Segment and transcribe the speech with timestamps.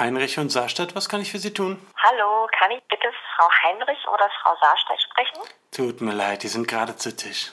[0.00, 1.78] Heinrich und Saarstadt, was kann ich für Sie tun?
[2.02, 3.06] Hallo, kann ich bitte
[3.36, 5.38] Frau Heinrich oder Frau Saarstedt sprechen?
[5.70, 7.52] Tut mir leid, die sind gerade zu Tisch.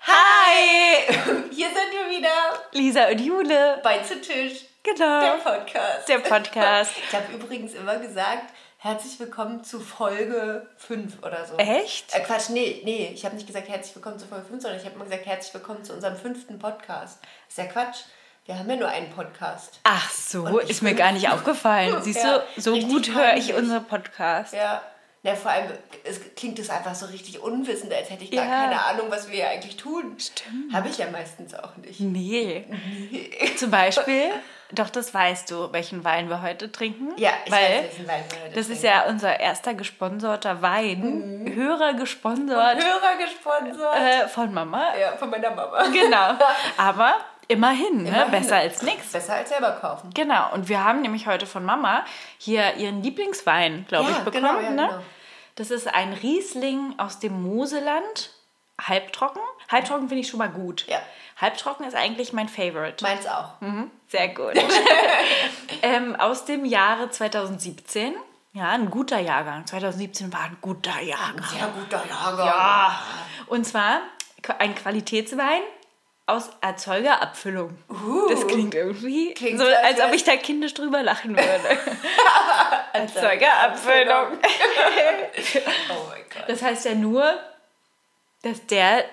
[0.00, 1.04] Hi!
[1.50, 2.30] Hier sind wir wieder
[2.72, 3.80] Lisa und Jule.
[3.82, 5.20] bei Zu Tisch, Genau.
[5.20, 6.08] der Podcast.
[6.08, 6.92] Der Podcast.
[7.08, 11.56] Ich habe übrigens immer gesagt, herzlich willkommen zu Folge 5 oder so.
[11.56, 12.14] Echt?
[12.14, 14.84] Äh, Quatsch, nee, nee, ich habe nicht gesagt herzlich willkommen zu Folge 5, sondern ich
[14.86, 17.18] habe immer gesagt herzlich willkommen zu unserem fünften Podcast.
[17.48, 17.98] ist ja Quatsch.
[18.44, 19.80] Wir haben ja nur einen Podcast.
[19.82, 21.96] Ach so, ist mir gar nicht aufgefallen.
[22.02, 24.54] Siehst Ja, du, so gut höre ich unseren Podcast.
[24.54, 24.80] Ja.
[25.24, 25.72] Ja, vor allem
[26.04, 28.50] es klingt es einfach so richtig unwissend, als hätte ich gar Ja.
[28.64, 30.14] keine Ahnung, was wir hier eigentlich tun.
[30.18, 30.72] Stimmt.
[30.72, 31.98] Habe ich ja meistens auch nicht.
[32.00, 32.64] Nee.
[33.56, 34.30] Zum Beispiel,
[34.72, 37.12] doch das weißt du, welchen Wein wir heute trinken.
[37.16, 38.86] Ja, ich Weil weiß, welchen Wein wir heute das ist trinken.
[38.86, 41.50] ja unser erster gesponserter Wein.
[41.54, 43.96] Hörer gesponsert Hörer gesponsert.
[43.96, 44.94] äh, von Mama.
[45.00, 45.82] Ja, von meiner Mama.
[45.88, 46.32] Genau.
[46.76, 47.14] Aber
[47.48, 48.08] immerhin, ne?
[48.10, 48.30] Immerhin.
[48.30, 49.12] besser als nichts.
[49.12, 50.10] Besser als selber kaufen.
[50.14, 52.04] Genau, und wir haben nämlich heute von Mama
[52.36, 54.42] hier ihren Lieblingswein, glaube Ja, ich, bekommen.
[54.42, 54.86] genau, ja, ne?
[54.88, 55.02] genau.
[55.54, 58.30] Das ist ein Riesling aus dem Moseland,
[58.80, 59.42] halbtrocken.
[59.68, 60.86] Halbtrocken finde ich schon mal gut.
[60.88, 61.00] Ja.
[61.40, 63.02] Halbtrocken ist eigentlich mein Favorite.
[63.04, 63.60] Meins auch.
[63.60, 64.54] Mhm, sehr gut.
[65.82, 68.14] ähm, aus dem Jahre 2017.
[68.54, 69.66] Ja, ein guter Jahrgang.
[69.66, 71.44] 2017 war ein guter Jahrgang.
[71.44, 72.46] Sehr guter Jahrgang.
[72.46, 73.02] Ja.
[73.46, 74.00] Und zwar
[74.58, 75.62] ein Qualitätswein
[76.26, 77.78] aus Erzeugerabfüllung.
[78.28, 79.34] Das klingt irgendwie Uh.
[79.34, 81.78] Klingt so, als ob ich da kindisch drüber lachen würde.
[82.92, 84.38] Erzeugerabfüllung.
[85.90, 86.48] Oh mein Gott.
[86.48, 87.38] Das heißt ja nur,
[88.42, 89.04] dass der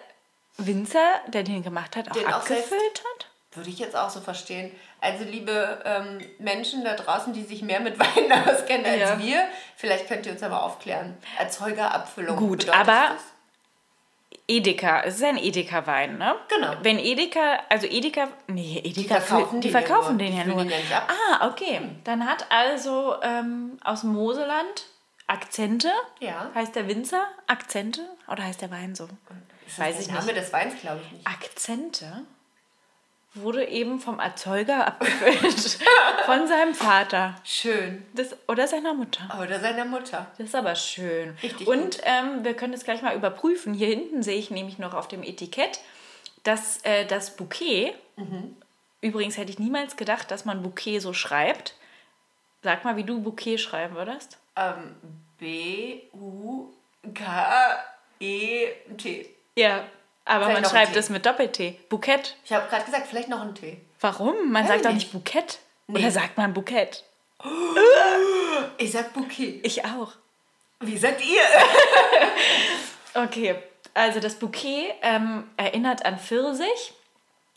[0.58, 3.28] Winzer, der den gemacht hat, auch Den auch abgefüllt hat.
[3.54, 4.72] Würde ich jetzt auch so verstehen.
[5.02, 9.20] Also liebe ähm, Menschen da draußen, die sich mehr mit Wein auskennen als Ja.
[9.20, 9.48] wir,
[9.78, 11.18] vielleicht könnt ihr uns aber aufklären.
[11.40, 12.36] Erzeugerabfüllung.
[12.38, 13.22] Gut, aber- das?
[14.48, 16.36] Edeka, es ist ein Edeka-Wein, ne?
[16.50, 16.74] Genau.
[16.84, 20.26] Wenn Edeka, also Edeka, nee, Edeka, verkaufen die den verkaufen nur.
[20.26, 20.58] den Die ja nur.
[20.58, 21.12] den ja nicht ab.
[21.32, 21.82] Ah, okay.
[22.04, 24.86] Dann hat also ähm, aus dem Moseland
[25.26, 26.52] Akzente, Ja.
[26.54, 29.08] heißt der Winzer Akzente oder heißt der Wein so?
[29.68, 30.38] Ist Weiß das ich der Name nicht.
[30.46, 31.28] des Weins, glaube ich nicht.
[31.28, 32.22] Akzente
[33.34, 35.80] wurde eben vom Erzeuger abgefüllt,
[36.26, 38.06] von seinem Vater Schön.
[38.14, 39.40] das, oder seiner Mutter.
[39.42, 40.28] Oder seiner Mutter.
[40.38, 41.36] Das ist aber schön.
[41.44, 43.74] Richtig Und ähm, wir können das gleich mal überprüfen.
[43.74, 45.80] Hier hinten sehe ich nämlich noch auf dem Etikett,
[46.44, 48.56] dass äh, das Bouquet, Mhm.
[49.02, 51.74] übrigens hätte ich niemals gedacht, dass man Bouquet so schreibt.
[52.64, 54.38] Sag mal, wie du Bouquet schreiben würdest.
[54.56, 54.96] Ähm,
[58.20, 59.35] B-U-K-E-T.
[59.58, 59.86] Ja,
[60.26, 61.80] aber Vielleicht man schreibt es mit Doppel-T.
[61.90, 62.36] Bouquet.
[62.44, 63.78] Ich habe gerade gesagt, vielleicht noch ein T.
[64.02, 64.52] Warum?
[64.52, 65.12] Man sagt doch nicht.
[65.12, 65.60] Bouquet.
[65.88, 66.00] Nee.
[66.00, 67.04] Oder sagt man Bouquet?
[68.78, 69.62] Ich sag Bouquet.
[69.64, 70.12] Ich auch.
[70.80, 71.42] Wie sagt ihr?
[73.14, 73.56] Okay,
[73.94, 76.94] also das Bouquet ähm, erinnert an Pfirsich.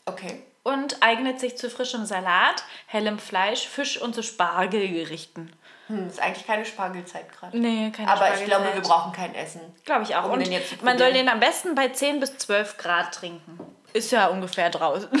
[0.05, 0.41] Okay.
[0.63, 5.51] und eignet sich zu frischem Salat, hellem Fleisch, Fisch und zu Spargelgerichten.
[5.89, 7.57] Hm, ist eigentlich keine Spargelzeit gerade.
[7.57, 9.59] Nee, keine Aber ich glaube, wir brauchen kein Essen.
[9.85, 10.25] Glaube ich auch.
[10.25, 13.11] um und den jetzt zu man soll den am besten bei 10 bis 12 Grad
[13.11, 13.59] trinken.
[13.93, 15.09] Ist ja ungefähr draußen.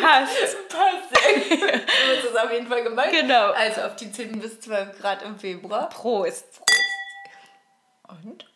[0.00, 0.68] Passt.
[0.68, 1.12] Passt.
[1.12, 3.12] das ist auf jeden Fall gemeint.
[3.12, 3.50] Genau.
[3.52, 5.90] Also auf die 10 bis 12 Grad im Februar.
[5.90, 6.62] Prost.
[8.08, 8.46] Und?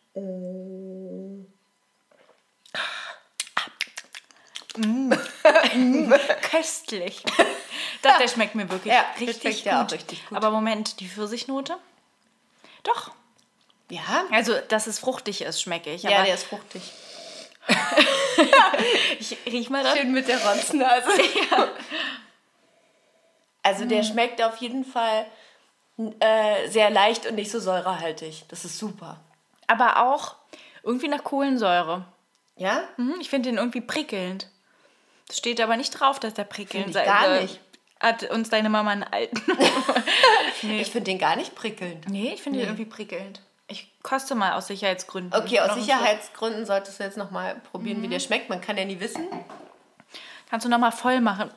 [6.51, 7.23] Köstlich.
[8.01, 9.65] Doch, der schmeckt mir wirklich Ja, richtig, schmeckt gut.
[9.65, 10.37] ja auch richtig gut.
[10.37, 11.77] Aber Moment, die Pfirsichnote?
[12.83, 13.11] Doch.
[13.89, 14.25] Ja?
[14.31, 16.03] Also, dass es fruchtig ist, schmecke ich.
[16.03, 16.81] Ja, der ist fruchtig.
[19.19, 19.97] ich riech mal das.
[19.97, 21.09] Schön mit der Rotznase.
[23.63, 25.25] Also der schmeckt auf jeden Fall
[26.19, 28.45] äh, sehr leicht und nicht so säurehaltig.
[28.49, 29.19] Das ist super.
[29.67, 30.35] aber auch
[30.83, 32.05] irgendwie nach Kohlensäure.
[32.57, 32.83] Ja?
[32.97, 34.49] Mhm, ich finde den irgendwie prickelnd.
[35.27, 37.59] Das steht aber nicht drauf, dass der prickelnd ich gar nicht.
[37.99, 39.41] Hat uns deine Mama einen alten.
[40.61, 42.09] Ich finde den gar nicht prickelnd.
[42.09, 43.41] nee, ich finde den irgendwie prickelnd.
[43.67, 45.39] Ich koste mal aus Sicherheitsgründen.
[45.39, 48.49] Okay, aus Sicherheitsgründen solltest du jetzt nochmal probieren, wie der schmeckt.
[48.49, 49.27] Man kann ja nie wissen.
[50.49, 51.51] Kannst du noch mal voll machen?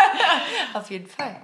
[0.74, 1.40] Auf jeden Fall.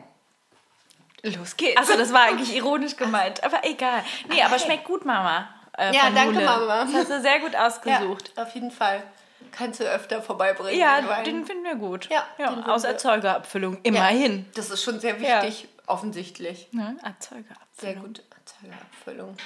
[1.23, 1.76] Los geht's.
[1.81, 3.43] Achso, das war eigentlich ironisch gemeint.
[3.43, 4.05] Aber egal.
[4.29, 5.49] Nee, aber schmeckt gut, Mama.
[5.79, 6.41] Äh, Ja, danke.
[6.44, 6.85] Mama.
[6.85, 8.32] Das hast du sehr gut Ja, ausgesucht.
[8.37, 9.03] auf jeden Fall.
[9.50, 10.79] Kannst du öfter vorbeibringen.
[10.79, 12.09] Ja, den den finden wir gut.
[12.11, 13.75] Ja, finden aus Erzeugerabfüllung.
[13.75, 14.47] Ja, Immerhin.
[14.55, 15.43] Das ist schon sehr Ja.
[15.43, 16.69] wichtig, offensichtlich.
[16.73, 16.97] Ne?
[17.03, 17.67] Erzeugerabfüllung.
[17.79, 18.23] Sehr gut.
[18.39, 19.37] Erzeugerabfüllung.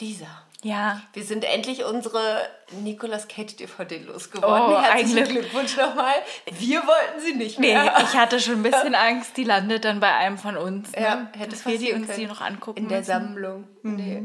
[0.00, 0.26] Lisa,
[0.64, 1.00] Ja.
[1.12, 2.40] wir sind endlich unsere
[2.82, 4.74] Nicolas Cage DVD losgeworden.
[4.74, 5.28] Oh, Herzlichen Glück.
[5.28, 6.14] Glückwunsch nochmal.
[6.58, 7.94] Wir wollten sie nicht Nee, mehr.
[8.02, 10.90] ich hatte schon ein bisschen Angst, die landet dann bei einem von uns.
[10.90, 11.00] Ne?
[11.00, 12.28] Ja, hätte Dass wir die passieren uns die können.
[12.28, 13.06] noch angucken In der müssen.
[13.12, 13.68] Sammlung.
[13.84, 14.24] Nee.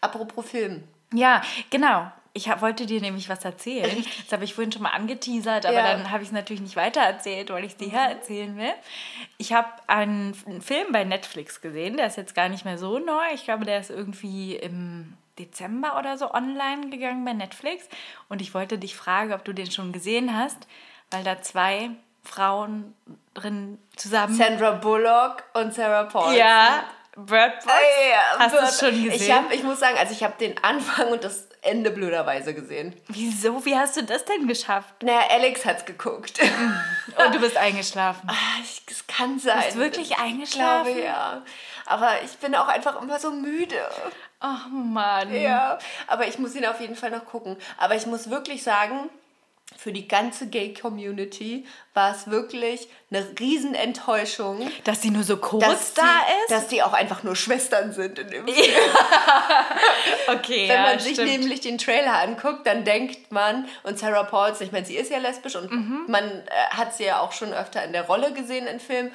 [0.00, 0.84] Apropos Film.
[1.12, 2.10] Ja, genau.
[2.36, 4.04] Ich hab, wollte dir nämlich was erzählen.
[4.24, 5.92] Das habe ich vorhin schon mal angeteasert, aber Ja.
[5.92, 8.72] dann habe ich es natürlich nicht weiter erzählt, weil ich es dir her erzählen will.
[9.38, 12.98] Ich habe einen, einen Film bei Netflix gesehen, der ist jetzt gar nicht mehr so
[12.98, 13.22] neu.
[13.34, 17.88] Ich glaube, der ist irgendwie im Dezember oder so online gegangen bei Netflix.
[18.28, 20.66] Und ich wollte dich fragen, ob du den schon gesehen hast,
[21.12, 21.90] weil da zwei
[22.24, 22.94] Frauen
[23.34, 24.34] drin zusammen.
[24.34, 26.34] Sandra Bullock und Sarah Paulson.
[26.36, 26.84] ja,
[27.16, 27.66] Bird Box.
[28.10, 29.12] Ja, Hast du es schon gesehen?
[29.12, 32.94] Ich, hab, ich muss sagen, also ich habe den Anfang und das Ende blöderweise gesehen.
[33.08, 33.64] Wieso?
[33.64, 35.02] Wie hast du das denn geschafft?
[35.02, 36.40] Naja, Alex hat's geguckt.
[37.16, 38.28] Und du bist eingeschlafen.
[38.30, 39.60] Ah, ich- Es kann sein.
[39.64, 40.92] Bist du wirklich Ich eingeschlafen?
[40.92, 41.42] glaube, ja.
[41.86, 43.76] Aber ich bin auch einfach immer so müde.
[44.40, 45.34] Ach Mann.
[45.34, 47.56] Ja, aber ich muss ihn auf jeden Fall noch gucken.
[47.78, 49.08] Aber ich muss wirklich sagen,
[49.76, 55.94] für die ganze Gay-Community war es wirklich eine Riesenenttäuschung, Dass sie nur so kurz dass
[55.94, 56.50] da die, ist?
[56.50, 58.56] dass die auch einfach nur Schwestern sind in dem Film.
[60.28, 61.30] okay, Wenn ja, man sich stimmt.
[61.30, 65.18] nämlich den Trailer anguckt, dann denkt man, und Sarah Paulson, ich meine, sie ist ja
[65.18, 66.04] lesbisch und Mhm.
[66.08, 69.12] man äh, hat sie ja auch schon öfter in der Rolle gesehen in Filmen.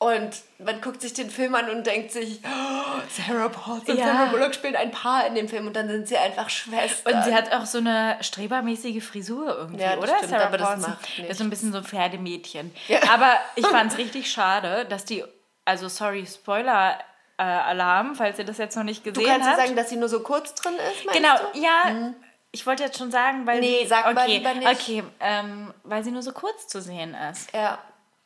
[0.00, 0.30] Und
[0.60, 4.06] man guckt sich den Film an und denkt sich, oh, Sarah Paulson und Ja.
[4.06, 7.14] Sarah Bullock spielen ein Paar in dem Film und dann sind sie einfach Schwestern.
[7.14, 10.16] Und sie hat auch so eine strebermäßige Frisur irgendwie, Ja, oder?
[10.16, 12.72] stimmt, Sarah aber das macht Das ist so ein bisschen so ein Pferdemädchen.
[12.86, 13.00] Ja.
[13.12, 15.24] Aber ich fand es richtig schade, dass die,
[15.64, 19.62] also sorry, Spoiler-Alarm, falls ihr das jetzt noch nicht du gesehen kannst ja habt.
[19.62, 21.58] sagen, dass sie nur so kurz drin ist, meinst Genau, du?
[21.60, 22.12] ja.
[22.50, 24.68] Ich wollte jetzt schon sagen, weil Nee, sie, sag okay, mal lieber nicht.
[24.68, 27.52] Okay, ähm, weil sie nur so kurz zu sehen ist.
[27.52, 27.78] Ja.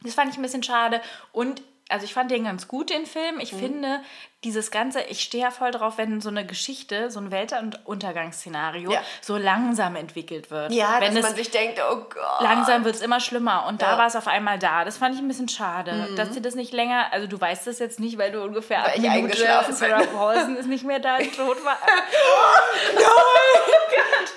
[0.04, 1.00] Das fand ich ein bisschen schade.
[1.32, 3.34] Und also ich fand den ganz gut, den Film.
[3.34, 3.40] Mhm.
[3.42, 4.00] Ich finde,
[4.44, 9.02] dieses Ganze, ich stehe ja voll drauf, wenn so eine Geschichte, so ein Weltuntergangsszenario Ja.
[9.20, 10.72] so langsam entwickelt wird.
[10.72, 12.40] Ja, wenn dass man sich denkt, oh Gott.
[12.40, 13.66] langsam wird es immer schlimmer.
[13.66, 13.94] Und da Ja.
[13.94, 13.98] Mhm.
[13.98, 14.84] war es auf einmal da.
[14.86, 17.78] Das fand ich ein bisschen schade, dass sie das nicht länger, also du weißt das
[17.78, 19.72] jetzt nicht, weil du ungefähr ab Weil ich Minute.
[19.72, 21.76] Sarah Paulson ist nicht mehr da, die tot war.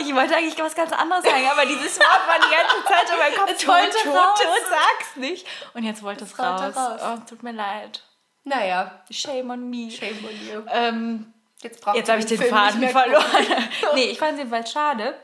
[0.00, 3.18] Ich wollte eigentlich was ganz anderes sagen, aber dieses Wort war die ganze Zeit in
[3.18, 3.50] meinem Kopf.
[3.50, 4.40] Es wollte tot, raus.
[4.40, 5.46] tot, sag's nicht.
[5.74, 6.60] Und jetzt wollte es raus.
[6.62, 7.00] wollte raus.
[7.02, 8.02] Oh, es tut mir leid.
[8.44, 9.90] Naja, Shame on me.
[9.90, 10.62] shame on you.
[10.70, 11.32] Ähm,
[11.62, 13.24] Jetzt, jetzt habe ich den Film Faden verloren.
[13.94, 15.14] nee, ich fand es jedenfalls schade,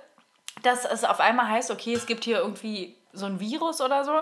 [0.62, 4.20] dass es auf einmal heißt, okay, es gibt hier irgendwie so ein Virus oder so.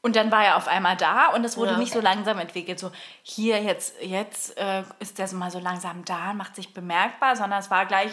[0.00, 1.78] Und dann war er auf einmal da und es wurde Ja.
[1.78, 2.78] nicht so langsam entwickelt.
[2.78, 2.92] So,
[3.22, 7.58] hier, jetzt, jetzt äh, ist der so mal so langsam da, macht sich bemerkbar, sondern
[7.58, 8.12] es war gleich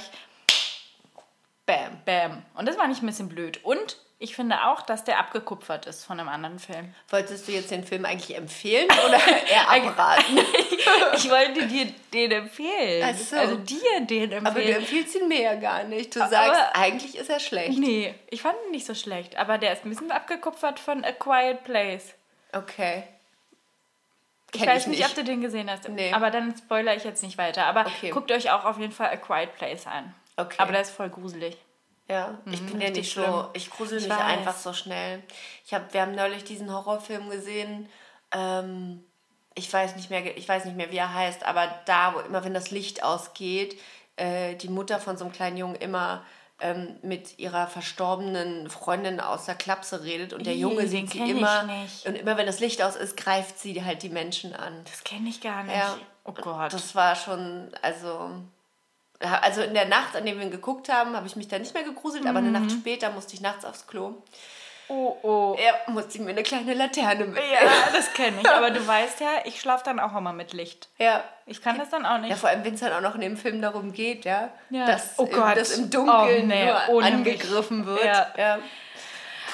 [1.65, 1.99] Bam.
[2.05, 2.43] Bam.
[2.55, 3.63] Und das war nicht ein bisschen blöd.
[3.63, 6.93] Und ich finde auch, dass der abgekupfert ist von einem anderen Film.
[7.09, 9.19] Wolltest du jetzt den Film eigentlich empfehlen oder
[9.49, 10.39] eher abraten?
[11.15, 13.03] Ich wollte dir den empfehlen.
[13.11, 13.35] Ach so.
[13.35, 14.45] Also dir den empfehlen.
[14.45, 16.15] Aber du empfiehlst ihn mir ja gar nicht.
[16.15, 17.79] Du sagst, eigentlich ist er schlecht.
[17.79, 21.11] Nee, ich fand ihn nicht so schlecht, aber der ist ein bisschen abgekupfert von A
[21.11, 22.13] Quiet Place.
[22.53, 23.03] Okay.
[24.53, 25.09] Ich Kenn weiß ich nicht, nicht.
[25.09, 26.13] ob du den gesehen hast, Nee.
[26.13, 27.65] aber dann spoiler ich jetzt nicht weiter.
[27.65, 28.11] Aber Okay.
[28.11, 30.13] guckt euch auch auf jeden Fall A Quiet Place an.
[30.37, 30.55] Okay.
[30.59, 31.57] Aber der ist voll gruselig.
[32.07, 33.45] Ja, ich bin ja nicht so, schlimm.
[33.53, 35.23] ich grusel Ich mich einfach so schnell.
[35.65, 37.89] Ich hab, wir haben neulich diesen Horrorfilm gesehen.
[38.31, 39.03] Ähm,
[39.55, 42.43] ich weiß nicht mehr, ich weiß nicht mehr, wie er heißt, aber da, wo immer,
[42.43, 43.79] wenn das Licht ausgeht,
[44.17, 46.23] äh, die Mutter von so einem kleinen Jungen immer
[46.59, 51.63] ähm, mit ihrer verstorbenen Freundin aus der Klapse redet und der Junge sieht sie immer
[51.63, 52.05] nicht.
[52.05, 54.81] und immer wenn das Licht aus ist, greift sie halt die Menschen an.
[54.85, 55.75] Das kenne ich gar nicht.
[55.75, 55.97] Ja.
[56.23, 56.71] Oh Gott.
[56.71, 58.31] Das war schon, also,
[59.19, 61.73] also in der Nacht, an der wir ihn geguckt haben, habe ich mich da nicht
[61.73, 62.69] mehr gegruselt, aber eine Nacht Mhm.
[62.81, 64.13] später musste ich nachts aufs Klo.
[64.87, 65.57] oh, oh.
[65.59, 67.37] Ja, musste ich mir eine kleine Laterne mit.
[67.37, 68.47] Ja, das kenne ich.
[68.49, 70.89] Aber du weißt ja, ich schlafe dann auch immer mit Licht.
[70.99, 71.23] Ja.
[71.47, 72.29] Ich kann das dann auch nicht.
[72.29, 74.85] Ja, vor allem, wenn es dann auch noch in dem Film darum geht, ja, Ja.
[74.85, 75.57] Dass, Oh Gott.
[75.57, 77.87] dass im Dunkeln Oh, nee, nur ohne angegriffen mich.
[77.87, 78.05] wird.
[78.05, 78.27] Ja.
[78.37, 78.59] Ja.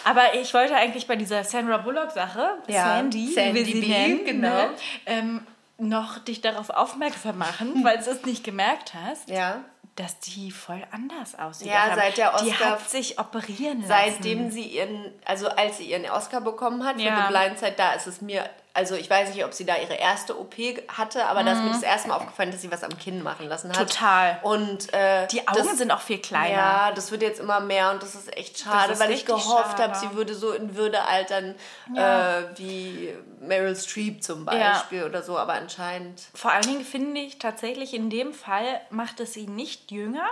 [0.03, 4.25] Aber ich wollte eigentlich bei dieser Sandra Bullock-Sache, Ja, Sandy, Sandy wie sie B, nennen,
[4.25, 4.47] genau.
[4.49, 4.69] ne,
[5.05, 5.47] ähm,
[5.81, 9.63] noch dich darauf aufmerksam machen, falls du es nicht gemerkt hast, ja.
[9.95, 11.67] dass die voll anders aussieht.
[11.67, 13.87] Ja, Also, seit der Die Oscar- hat sich operieren lassen.
[13.89, 17.27] Seitdem sie ihren, also als sie ihren Oscar bekommen hat für Ja.
[17.27, 19.95] The Blind Side, da ist es mir, also ich weiß nicht, ob sie da ihre
[19.95, 20.55] erste OP
[20.87, 23.47] hatte, aber da ist mir das erste Mal aufgefallen, dass sie was am Kinn machen
[23.49, 23.77] lassen hat.
[23.77, 23.87] Mhm.
[23.87, 24.39] Total.
[24.43, 26.49] Und äh, Die Augen das, sind auch viel kleiner.
[26.55, 29.77] Ja, das wird jetzt immer mehr und das ist echt schade, ist weil ich gehofft
[29.79, 31.55] habe, sie würde so in Würde altern
[31.93, 32.39] Ja.
[32.39, 34.73] äh, wie Meryl Streep zum Ja.
[34.73, 39.19] Beispiel oder so, aber anscheinend, Vor allen Dingen finde ich tatsächlich, in dem Fall macht
[39.19, 40.27] es sie nicht jünger,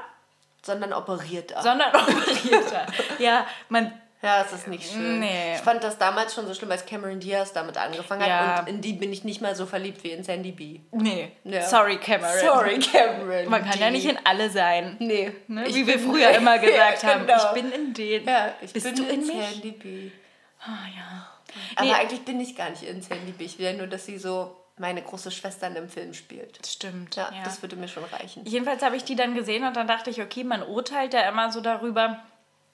[0.61, 1.61] sondern operiert auch.
[1.63, 2.85] sondern operierter.
[3.17, 3.91] ja, man
[4.21, 5.21] Ja, es ist nicht schön.
[5.21, 5.53] Nee.
[5.55, 8.57] Ich fand das damals schon so schlimm, als Cameron Diaz damit angefangen Ja.
[8.57, 8.61] hat.
[8.61, 10.81] Und in die bin ich nicht mal so verliebt wie in Sandy B.
[10.91, 11.31] Nee.
[11.45, 11.61] Ja.
[11.61, 12.37] Sorry, Cameron.
[12.41, 13.49] Sorry, Cameron.
[13.49, 13.91] Man kann ja D.
[13.91, 14.97] nicht in alle sein.
[14.99, 15.31] Nee.
[15.47, 15.65] Ne?
[15.67, 17.25] Wie wir früher immer gesagt Ja, haben.
[17.27, 17.45] genau.
[17.55, 18.25] Ich bin in den.
[18.25, 19.25] Ja, ich Bist bin du in in?
[19.41, 20.11] Sandy B.
[20.61, 21.29] Ah, ja.
[21.77, 21.93] Aber Nee.
[21.93, 23.45] eigentlich bin ich gar nicht in Sandy B.
[23.45, 26.59] Ich will ja nur, dass sie so meine große Schwester in einem Film spielt.
[26.67, 27.15] Stimmt.
[27.15, 28.45] Ja, das würde mir schon reichen.
[28.45, 31.51] Jedenfalls habe ich die dann gesehen und dann dachte ich, okay, man urteilt ja immer
[31.51, 32.19] so darüber,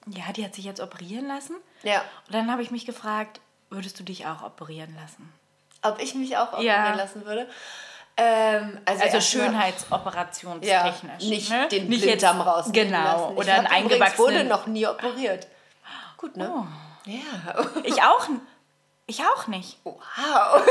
[0.06, 1.56] ja, die hat sich jetzt operieren lassen.
[1.82, 2.00] Ja.
[2.26, 5.32] Und dann habe ich mich gefragt, würdest du dich auch operieren lassen?
[5.82, 6.94] Ob ich mich auch operieren Ja.
[6.94, 7.48] lassen würde?
[8.16, 11.22] Ähm, also Also schönheitsooperationstechnisch.
[11.22, 11.68] Ja, nicht ne?
[11.68, 13.30] den nicht Blinddarm rausnehmen Genau.
[13.32, 14.48] Oder einen übrigens wurde eingewachsenen.
[14.48, 15.46] noch nie operiert.
[16.16, 16.50] Gut, ne?
[16.54, 16.64] Oh.
[17.04, 17.20] Ja.
[17.84, 18.26] Ich auch,
[19.06, 19.78] ich auch nicht.
[19.84, 19.96] Wow.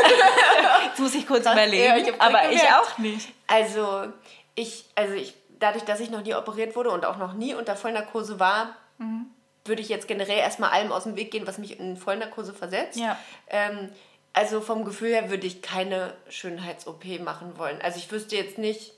[0.85, 1.83] Jetzt muss ich kurz Das- überlegen.
[1.83, 3.29] ja, ich aber ich auch nicht.
[3.47, 4.07] Also,
[4.55, 7.75] ich, also ich, dadurch, dass ich noch nie operiert wurde und auch noch nie unter
[7.75, 9.27] Vollnarkose war, Mhm.
[9.65, 12.97] würde ich jetzt generell erstmal allem aus dem Weg gehen, was mich in Vollnarkose versetzt.
[12.97, 13.17] Ja.
[13.49, 13.89] Ähm,
[14.33, 17.81] also vom Gefühl her würde ich keine Schönheits-OP machen wollen.
[17.81, 18.93] Also ich wüsste jetzt nicht,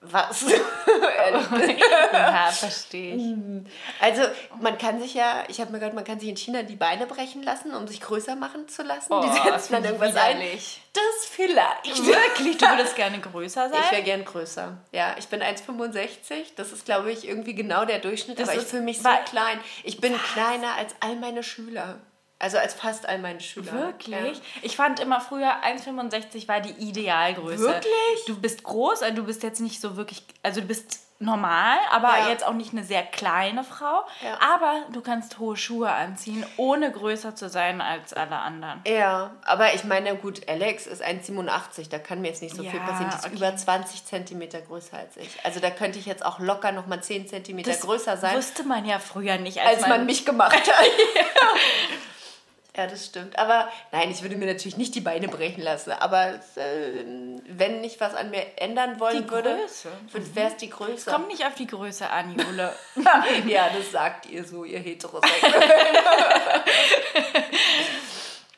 [0.00, 0.44] was.
[1.32, 1.82] Ehrlich.
[2.12, 3.22] Ja, verstehe ich.
[4.00, 4.22] also
[4.60, 7.06] man kann sich ja, ich habe mir gehört, man kann sich in China die Beine
[7.06, 9.12] brechen lassen, um sich größer machen zu lassen.
[9.12, 10.38] Oh, die das setzen dann ich irgendwas ein.
[10.38, 10.80] widerlich.
[10.92, 12.06] Das vielleicht.
[12.06, 12.56] Wirklich?
[12.58, 13.80] Du würdest gerne größer sein?
[13.84, 14.76] Ich wäre gern größer.
[14.92, 16.52] Ja, ich bin 1,65.
[16.56, 18.38] Das ist, glaube ich, irgendwie genau der Durchschnitt.
[18.38, 19.60] Das aber ich ist- fühle mich so klein.
[19.84, 21.98] Ich bin kleiner als all meine Schüler.
[22.38, 23.72] Also als fast all meine Schüler.
[23.72, 24.40] Wirklich?
[24.60, 27.62] Ich fand immer früher 1,65 war die Idealgröße.
[27.62, 28.24] Wirklich?
[28.26, 32.18] Du bist groß, also du bist jetzt nicht so wirklich, also du bist normal, aber
[32.18, 32.28] Ja.
[32.28, 34.04] jetzt auch nicht eine sehr kleine Frau.
[34.22, 34.38] Ja.
[34.54, 38.82] Aber du kannst hohe Schuhe anziehen, ohne größer zu sein als alle anderen.
[38.86, 39.30] Ja.
[39.44, 41.88] aber ich meine, gut, Alex ist 1,87.
[41.88, 43.10] Da kann mir jetzt nicht so Ja, viel passieren.
[43.10, 43.36] Die ist okay.
[43.36, 45.44] über 20 Zentimeter größer als ich.
[45.44, 48.84] Also da könnte ich jetzt auch locker noch mal 10 Zentimeter größer sein, wusste man
[48.84, 50.70] ja früher nicht, als, als man mich gemacht hat.
[52.76, 53.38] Ja, das stimmt.
[53.38, 55.92] Aber nein, ich würde mir natürlich nicht die Beine brechen lassen.
[55.92, 57.04] Aber äh,
[57.48, 59.88] wenn ich was an mir ändern wollen Die würde, Größe.
[60.34, 61.10] wäre es die Größe.
[61.10, 62.74] Kommt nicht auf die Größe an, Jule.
[63.46, 64.80] ja, das sagt ihr so, ihr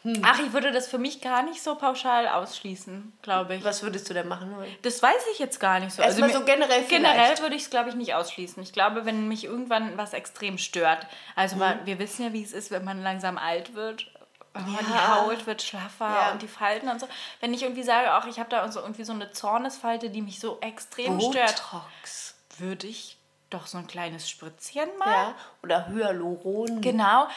[0.03, 0.25] Heterosexuellen.
[0.25, 3.65] Ach, ich würde das für mich gar nicht so pauschal ausschließen, glaube ich.
[3.65, 4.55] was würdest du denn machen?
[4.83, 6.03] Das weiß ich jetzt gar nicht so.
[6.03, 7.43] Erstmal mir- so generell Generell vielleicht.
[7.43, 8.63] würde ich es, glaube ich, nicht ausschließen.
[8.63, 11.61] Ich glaube, wenn mich irgendwann was extrem stört, also Mhm.
[11.61, 14.07] mal, wir wissen ja, wie es ist, wenn man langsam alt wird.
[14.55, 15.21] Oh, Die Ja.
[15.21, 16.33] Haut wird schlaffer Ja.
[16.33, 17.07] und die Falten und so.
[17.41, 20.41] Wenn ich irgendwie sage, auch ich habe da so irgendwie so eine Zornesfalte, die mich
[20.41, 22.35] so extrem stört, Botox.
[22.59, 23.19] würde ich
[23.51, 25.11] doch so ein kleines Spritzchen mal.
[25.11, 26.81] Ja, oder Hyaluron.
[26.81, 27.29] Genau.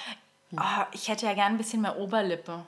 [0.58, 2.66] Oh, ich hätte ja gern ein bisschen mehr Oberlippe.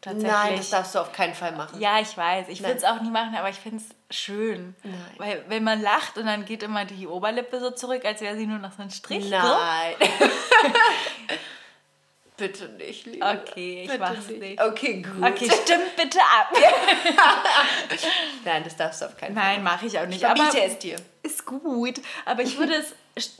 [0.00, 0.32] Tatsächlich.
[0.32, 1.80] Nein, das darfst du auf keinen Fall machen.
[1.80, 2.48] Ja, ich weiß.
[2.48, 4.74] Ich würde es auch nie machen, aber ich finde es schön.
[4.82, 4.96] Nein.
[5.16, 8.46] Weil wenn man lacht und dann geht immer die Oberlippe so zurück, als wäre sie
[8.46, 9.30] nur noch so ein Strich.
[9.30, 9.94] Nein.
[12.36, 13.24] Bitte nicht, Liebe.
[13.24, 14.60] Okay, ich mach's nicht.
[14.60, 15.22] Okay, gut.
[15.22, 16.52] Okay, stimmt bitte ab.
[18.44, 19.44] Nein, das darfst du auf keinen Fall.
[19.54, 20.18] Nein, mache ich auch nicht.
[20.18, 20.96] Verbiete aber es dir.
[21.22, 22.00] ist gut.
[22.24, 22.92] Aber ich würde es.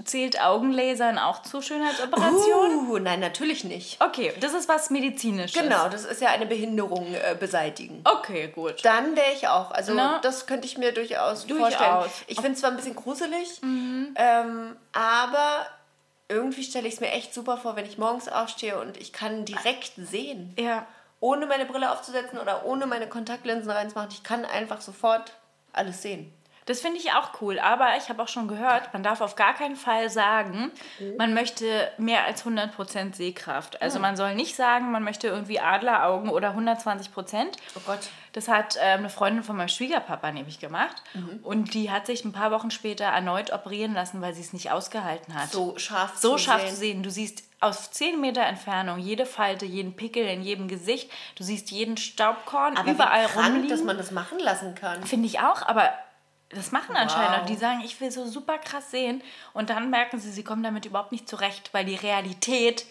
[0.04, 2.88] Zählt Augenlasern auch zur Schönheitsoperation?
[2.88, 4.00] Uh, nein, natürlich nicht.
[4.00, 5.60] Okay, das ist was Medizinisches.
[5.60, 8.00] Genau, das ist ja eine Behinderung äh, beseitigen.
[8.04, 8.84] Okay, gut.
[8.84, 9.72] Dann wäre ich auch.
[9.72, 10.20] Also Na?
[10.20, 11.74] das könnte ich mir durchaus, Durchaus.
[11.74, 12.10] vorstellen.
[12.28, 15.66] Ich finde es zwar ein bisschen gruselig, ähm, aber
[16.28, 19.44] irgendwie stelle ich es mir echt super vor, wenn ich morgens aufstehe und ich kann
[19.44, 20.54] direkt sehen.
[20.58, 20.86] Ja.
[21.18, 24.10] Ohne meine Brille aufzusetzen oder ohne meine Kontaktlinsen reinzumachen.
[24.12, 25.32] Ich kann einfach sofort
[25.72, 26.32] alles sehen.
[26.66, 29.52] Das finde ich auch cool, aber ich habe auch schon gehört, man darf auf gar
[29.52, 30.70] keinen Fall sagen,
[31.18, 33.82] man möchte mehr als 100% Sehkraft.
[33.82, 37.08] Also man soll nicht sagen, man möchte irgendwie Adleraugen oder 120%.
[37.76, 37.98] Oh Gott.
[38.32, 40.96] Das hat ähm, eine Freundin von meinem Schwiegerpapa nämlich gemacht
[41.42, 44.72] und die hat sich ein paar Wochen später erneut operieren lassen, weil sie es nicht
[44.72, 45.50] ausgehalten hat.
[45.52, 46.70] So scharf so zu scharf sehen.
[46.70, 47.02] zu sehen.
[47.04, 51.10] Du siehst aus 10 Meter Entfernung jede Falte, jeden Pickel in jedem Gesicht.
[51.36, 53.68] Du siehst jeden Staubkorn Aber überall wie krank, rumliegen.
[53.70, 55.02] dass man das machen lassen kann.
[55.04, 55.90] Finde ich auch, aber
[56.50, 57.42] das machen anscheinend Wow.
[57.42, 57.46] auch.
[57.46, 59.22] Die sagen, ich will so super krass sehen.
[59.52, 62.86] Und dann merken sie, sie kommen damit überhaupt nicht zurecht, weil die Realität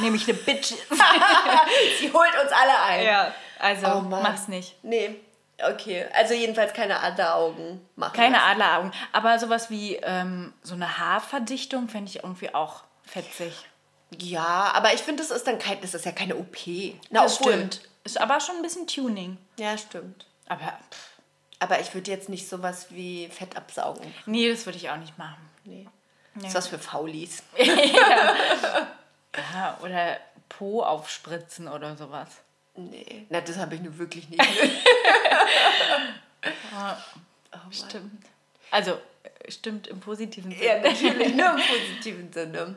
[0.00, 0.90] nämlich eine Bitch ist.
[2.00, 3.04] Sie holt uns alle ein.
[3.04, 4.76] ja, also Oh mach's nicht.
[4.82, 5.14] Nee,
[5.62, 6.06] okay.
[6.14, 8.12] Also jedenfalls keine Adleraugen machen.
[8.14, 8.46] Keine lassen.
[8.50, 8.92] Adleraugen.
[9.12, 13.54] Aber sowas wie ähm, so eine Haarverdichtung fände ich irgendwie auch fetzig.
[14.18, 16.56] Ja, aber ich finde, das ist dann kein, das ist ja keine OP.
[17.10, 17.80] Na, Das obwohl- stimmt.
[18.04, 19.36] Ist aber schon ein bisschen Tuning.
[19.58, 20.26] Ja, stimmt.
[20.48, 21.17] Aber pff,
[21.60, 24.14] Aber ich würde jetzt nicht sowas wie Fett absaugen.
[24.26, 25.48] nee, das würde ich auch nicht machen.
[25.64, 25.88] Nee.
[26.34, 27.42] Das ist was für Faulis.
[29.54, 32.28] Ja, oder Po aufspritzen oder sowas.
[32.74, 33.26] Nee.
[33.28, 34.42] Na, das habe ich nur wirklich nicht.
[37.70, 38.24] Stimmt.
[38.70, 40.64] Also, äh, stimmt im positiven Sinne.
[40.64, 42.76] ja, natürlich, nur im positiven Sinne.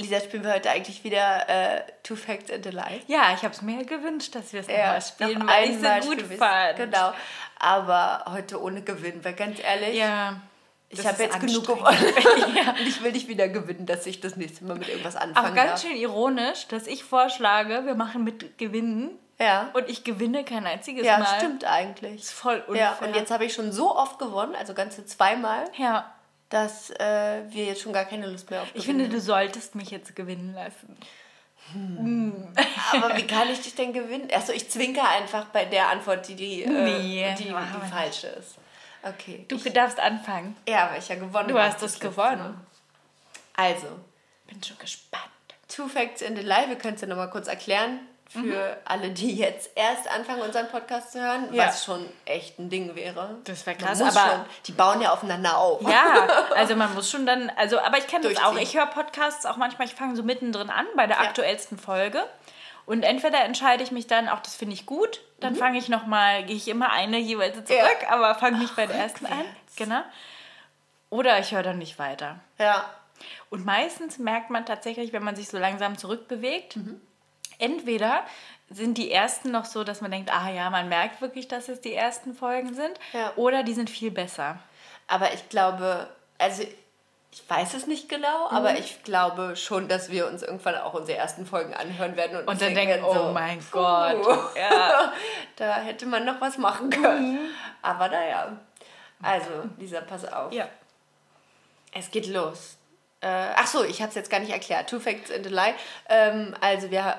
[0.00, 3.00] Lisa, spielen wir heute eigentlich wieder äh, Two Facts and a Lie?
[3.06, 5.82] Ja, ich habe es mir gewünscht, dass wir es Ja, nochmal spielen, noch weil ich
[5.82, 6.76] es so gut fand.
[6.76, 7.12] Genau.
[7.58, 10.40] Aber heute ohne Gewinn, weil ganz ehrlich, Ja.
[10.88, 11.98] ich das habe jetzt genug gewonnen.
[12.80, 15.54] Und ich will nicht wieder gewinnen, dass ich das nächste Mal mit irgendwas anfangen Auch
[15.54, 15.82] ganz darf.
[15.82, 19.70] schön ironisch, dass ich vorschlage, wir machen mit Gewinnen Ja.
[19.74, 21.26] und ich gewinne kein einziges Ja, Mal.
[21.36, 22.22] stimmt eigentlich.
[22.22, 22.96] ist voll unfair.
[23.00, 26.10] Ja, und jetzt habe ich schon so oft gewonnen, also ganze zweimal, Ja.
[26.50, 29.74] Dass äh, wir jetzt schon gar keine Lust mehr auf Ich Gewinnen finde, du solltest
[29.74, 30.96] mich jetzt gewinnen lassen.
[32.92, 34.28] Aber wie kann ich dich denn gewinnen?
[34.34, 37.90] Achso, ich zwinker einfach bei der Antwort, die, die, Nee, äh, die, die nicht.
[37.90, 38.56] falsche ist.
[39.02, 39.44] Okay.
[39.48, 40.56] Du darfst anfangen.
[40.68, 42.60] ja, weil ich ja gewonnen Du habe hast das es gewonnen.
[43.54, 43.86] Also,
[44.46, 45.24] Bin schon gespannt.
[45.68, 48.00] Two Facts in the Lie, wir können es ja nochmal kurz erklären
[48.30, 51.54] für alle, die jetzt erst anfangen, unseren Podcast zu hören, Mhm.
[51.54, 51.66] Ja.
[51.66, 53.38] was schon echt ein Ding wäre.
[53.44, 55.82] Das wär Man krass, aber- schon, die bauen ja aufeinander auf.
[55.82, 58.56] Ja, also man muss schon dann, also, aber ich kenne das auch.
[58.56, 61.22] Ich höre Podcasts auch manchmal, ich fange so mittendrin an bei der Ja.
[61.24, 62.24] aktuellsten Folge.
[62.86, 66.44] Und entweder entscheide ich mich dann, auch das finde ich gut, dann fange ich nochmal,
[66.44, 68.02] gehe ich immer eine jeweils zurück, Mhm.
[68.02, 68.08] Ja.
[68.10, 69.44] aber fange nicht bei der ersten an.
[69.76, 70.00] Genau.
[71.10, 72.38] Oder ich höre dann nicht weiter.
[72.58, 72.84] Ja.
[73.50, 77.00] Und meistens merkt man tatsächlich, wenn man sich so langsam zurückbewegt, Mhm.
[77.60, 78.22] Entweder
[78.68, 81.80] sind die ersten noch so, dass man denkt, ah ja, man merkt wirklich, dass es
[81.80, 83.32] die ersten Folgen sind, Ja.
[83.36, 84.58] oder die sind viel besser.
[85.08, 86.62] Aber ich glaube, also
[87.32, 88.56] ich weiß es nicht genau, Mhm.
[88.56, 92.46] aber ich glaube schon, dass wir uns irgendwann auch unsere ersten Folgen anhören werden und,
[92.48, 94.22] Und dann denken, werden oh mein Gott.
[94.22, 95.12] puh, Ja.
[95.56, 97.50] da hätte man noch was machen können.
[97.82, 98.56] Aber naja.
[99.22, 100.52] Also, Lisa, pass auf.
[100.52, 100.68] Ja.
[101.92, 102.76] Es geht los.
[103.22, 104.88] Äh, ach so, ich habe es jetzt gar nicht erklärt.
[104.88, 105.74] Two Facts and a Lie.
[106.08, 107.16] Ähm, also wir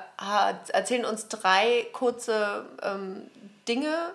[0.72, 3.30] erzählen uns drei kurze ähm,
[3.68, 4.12] Dinge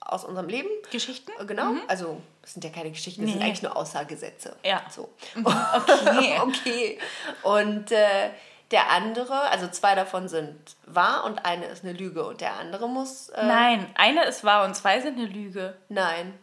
[0.00, 0.68] aus unserem Leben.
[0.90, 1.30] Geschichten?
[1.40, 1.72] Äh, Genau.
[1.88, 3.46] Also das sind ja keine Geschichten, das sind Nee.
[3.46, 4.56] eigentlich nur Aussagesätze.
[4.64, 4.82] Ja.
[4.90, 5.08] So.
[5.42, 6.38] Okay.
[6.42, 6.98] okay.
[7.42, 8.30] Und äh,
[8.70, 10.56] der andere, also zwei davon sind
[10.86, 13.30] wahr und eine ist eine Lüge und der andere muss.
[13.30, 15.76] Äh, Nein, eine ist wahr und zwei sind eine Lüge.
[15.88, 16.38] Nein.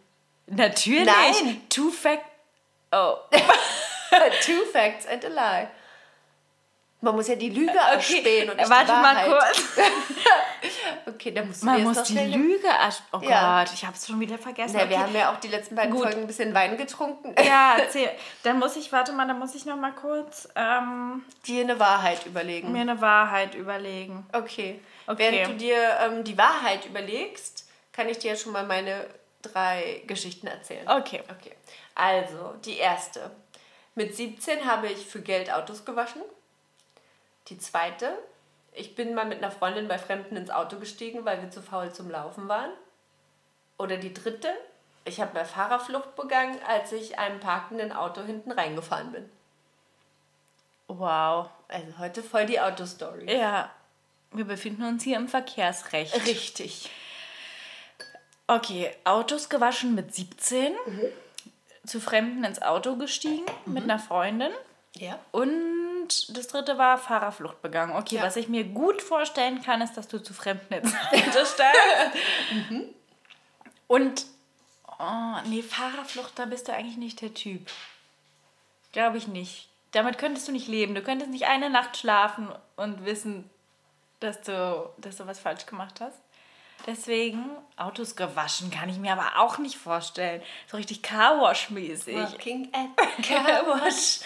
[0.47, 1.05] Natürlich.
[1.05, 1.61] Nein.
[1.69, 2.25] Two Fact.
[2.91, 3.13] Oh.
[4.45, 5.67] Two Facts and a Lie.
[6.99, 9.53] Man muss ja die Lüge erspähen und nicht Warte die mal Wahrheit.
[9.53, 9.77] kurz.
[11.05, 12.17] Okay, dann musst du Man muss die.
[12.19, 12.67] Lüge.
[12.67, 13.63] ersch- Oh Ja.
[13.63, 14.77] Gott, ich habe es schon wieder vergessen.
[14.77, 15.05] Ja, wir Okay.
[15.05, 16.03] haben ja auch die letzten beiden Gut.
[16.03, 17.35] Folgen ein bisschen Wein getrunken.
[17.43, 18.09] Ja, erzähl.
[18.43, 22.25] Dann muss ich, warte mal, dann muss ich noch mal kurz ähm, Dir eine Wahrheit
[22.25, 22.71] überlegen.
[22.71, 24.25] mir eine Wahrheit überlegen.
[24.33, 24.79] Okay.
[25.05, 25.17] Okay.
[25.31, 29.05] Während du dir ähm, die Wahrheit überlegst, kann ich dir schon mal meine
[29.41, 30.87] drei Geschichten erzählen.
[30.89, 31.23] Okay.
[31.39, 31.53] Okay.
[31.95, 33.31] Also, die erste.
[33.97, 36.21] Mit 17 habe ich für Geld Autos gewaschen.
[37.47, 38.15] Die zweite.
[38.71, 41.91] Ich bin mal mit einer Freundin bei Fremden ins Auto gestiegen, weil wir zu faul
[41.91, 42.69] zum Laufen waren.
[43.79, 44.53] Oder die dritte.
[45.03, 49.27] Ich habe eine Fahrerflucht begangen, als ich einem parkenden Auto hinten reingefahren bin.
[50.87, 51.49] Wow.
[51.67, 53.35] Also heute voll die Autostory.
[53.35, 53.71] Ja,
[54.31, 56.13] wir befinden uns hier im Verkehrsrecht.
[56.27, 56.91] Richtig.
[58.45, 60.75] Okay, Autos gewaschen mit 17,
[61.87, 64.51] zu Fremden ins Auto gestiegen mit einer Freundin
[64.95, 65.17] Ja.
[65.31, 67.95] und das dritte war Fahrerflucht begangen.
[67.95, 68.23] Okay, Ja.
[68.23, 72.17] was ich mir gut vorstellen kann, ist, dass du zu Fremden ins Auto steigst.
[73.87, 74.25] Und,
[74.99, 77.69] oh, nee, Fahrerflucht, da bist du eigentlich nicht der Typ.
[78.91, 79.69] Glaube ich nicht.
[79.91, 80.93] Damit könntest du nicht leben.
[80.95, 83.49] Du könntest nicht eine Nacht schlafen und wissen,
[84.19, 86.17] dass du, dass du was falsch gemacht hast.
[86.85, 87.43] Deswegen
[87.75, 90.41] Autos gewaschen kann ich mir aber auch nicht vorstellen.
[90.71, 92.15] So richtig Carwash-mäßig.
[92.15, 94.19] Working at Carwash.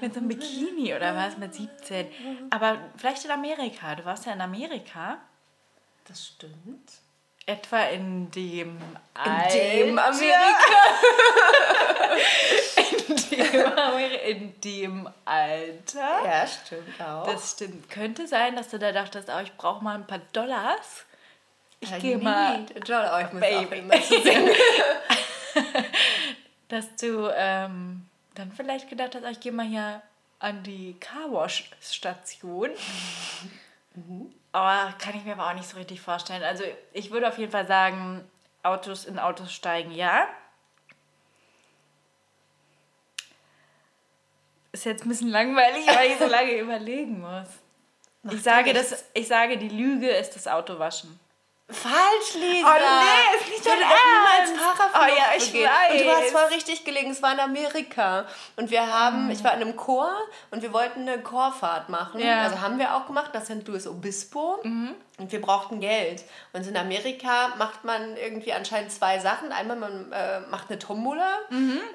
[0.00, 2.08] Mit so einem Bikini oder was mit 17.
[2.50, 3.94] Aber vielleicht in Amerika.
[3.94, 5.18] Du warst ja in Amerika.
[6.06, 6.90] Das stimmt.
[7.46, 8.78] Etwa in dem
[9.24, 10.74] In dem Alter- Amerika.
[13.08, 16.24] In dem, in dem Alter.
[16.24, 17.26] Ja, stimmt auch.
[17.26, 17.88] Das stimmt.
[17.90, 21.04] Könnte sein, dass du da dachtest, oh, ich brauche mal ein paar Dollars.
[21.80, 23.16] Ich I gehe mal, dollar.
[23.16, 23.82] Oh, ich muss Baby.
[26.68, 30.02] dass du ähm, dann vielleicht gedacht hast, oh, ich gehe mal hier
[30.38, 32.70] an die Carwash-Station.
[34.52, 36.42] Aber kann ich mir aber auch nicht so richtig vorstellen.
[36.42, 38.24] Also ich würde auf jeden Fall sagen,
[38.62, 40.26] Autos in Autos steigen, ja.
[44.72, 47.48] Ist jetzt ein bisschen langweilig, weil ich so lange überlegen muss.
[48.32, 51.18] Ich sage, das, ich sage, die Lüge ist das Autowaschen.
[51.70, 52.66] Falsch, Lisa.
[52.66, 54.62] Oh, nee, ist nicht dein doch niemals Ernst.
[54.62, 55.70] Fahrerflucht Oh, ja, ich begehen.
[55.92, 56.32] Und du hast weiß.
[56.32, 57.10] voll richtig gelegen.
[57.10, 58.24] Es war in Amerika.
[58.56, 60.10] Und wir haben, ich war in einem Chor
[60.50, 62.20] und wir wollten eine Chorfahrt machen.
[62.20, 62.44] Ja.
[62.44, 63.66] Also haben wir auch gemacht, das St.
[63.66, 64.60] Louis Obispo.
[65.18, 66.22] Und wir brauchten Geld.
[66.52, 69.50] Und in Amerika macht man irgendwie anscheinend zwei Sachen.
[69.50, 71.38] Einmal, man äh, macht eine Tombola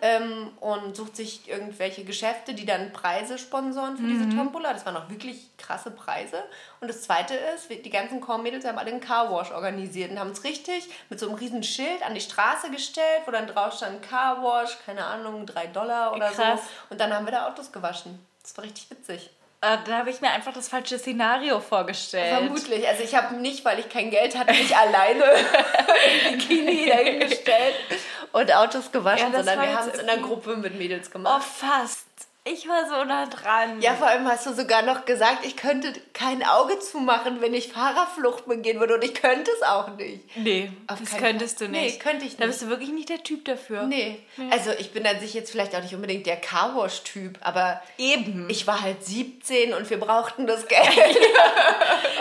[0.01, 4.73] ähm, und sucht sich irgendwelche Geschäfte, die dann Preise sponsoren für diese Tombola.
[4.73, 6.43] Das waren auch wirklich krasse Preise.
[6.81, 10.43] Und das Zweite ist, die ganzen Chormädels haben alle einen Carwash organisiert und haben es
[10.43, 14.77] richtig mit so einem riesen Schild an die Straße gestellt, wo dann drauf stand Carwash,
[14.86, 16.59] keine Ahnung, drei Dollar oder Krass.
[16.62, 16.67] so.
[16.89, 18.19] Und dann haben wir da Autos gewaschen.
[18.41, 19.29] Das war richtig witzig.
[19.63, 22.36] Äh, Da habe ich mir einfach das falsche Szenario vorgestellt.
[22.38, 22.88] Vermutlich.
[22.88, 25.23] Also ich habe nicht, weil ich kein Geld hatte, mich alleine
[26.32, 27.76] im Bikini dahingestellt
[28.34, 31.43] und Autos gewaschen, Ja, sondern wir haben es in einer Gruppe mit Mädels Oh, gemacht.
[31.43, 32.06] fast.
[32.45, 33.82] Ich war so nah dran.
[33.82, 37.71] Ja, vor allem hast du sogar noch gesagt, ich könnte kein Auge zumachen, wenn ich
[37.71, 38.95] Fahrerflucht begehen würde.
[38.95, 40.25] Und ich könnte es auch nicht.
[40.36, 41.67] Nee, Auf das könntest Fall.
[41.67, 42.01] du Nee, nicht.
[42.01, 42.51] könnte ich Da nicht.
[42.51, 43.84] bist du wirklich nicht der Typ dafür.
[43.84, 44.21] Nee.
[44.51, 48.49] Also ich bin an sich jetzt vielleicht auch nicht unbedingt der Carwash-Typ, aber Eben.
[48.49, 50.84] ich war halt 17 und wir brauchten das Geld.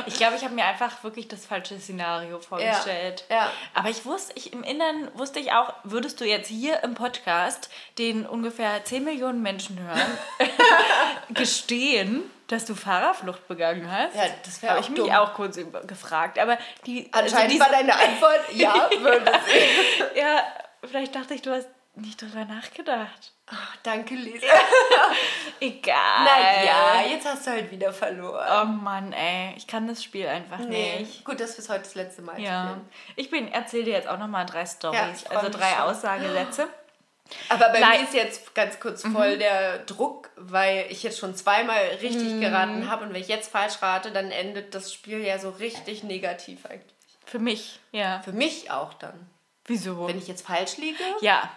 [0.06, 3.24] Ich glaube, ich habe mir einfach wirklich das falsche Szenario vorgestellt.
[3.30, 3.50] ja.
[3.74, 7.70] Aber ich wusste, ich im Inneren wusste ich auch, würdest du jetzt hier im Podcast,
[7.98, 10.00] den ungefähr 10 Millionen Menschen hören,
[11.30, 14.14] gestehen, dass du Fahrerflucht begangen hast?
[14.14, 15.10] Ja, das wäre Habe auch ich mich dumm.
[15.10, 16.38] auch kurz gefragt.
[16.38, 17.08] Aber die.
[17.12, 20.18] also Anscheinend diese- war deine Antwort, ja, würde sie.
[20.20, 20.42] Ja,
[20.84, 23.32] vielleicht dachte ich, du hast nicht drüber nachgedacht.
[23.54, 24.46] Ach, danke, Lisa.
[25.60, 26.24] Egal.
[26.24, 28.46] Naja, jetzt hast du halt wieder verloren.
[28.62, 29.52] Oh Mann, ey.
[29.58, 31.22] Ich kann das Spiel einfach nee, nicht.
[31.24, 32.62] gut, dass wir es heute das letzte Mal Ja.
[32.64, 32.88] spielen.
[33.16, 35.80] Ich bin, erzähle dir jetzt auch nochmal drei Ja, Stories, ich freu also drei schon.
[35.82, 36.68] Aussagesätze.
[37.48, 41.34] Aber bei Lei- mir ist jetzt ganz kurz voll der Druck, weil ich jetzt schon
[41.34, 45.38] zweimal richtig geraten habe und wenn ich jetzt falsch rate, dann endet das Spiel ja
[45.38, 46.92] so richtig negativ eigentlich.
[47.24, 48.20] Für mich, ja.
[48.22, 49.28] Für mich auch dann.
[49.64, 50.08] Wieso?
[50.08, 51.48] Wenn ich jetzt falsch liege, ja.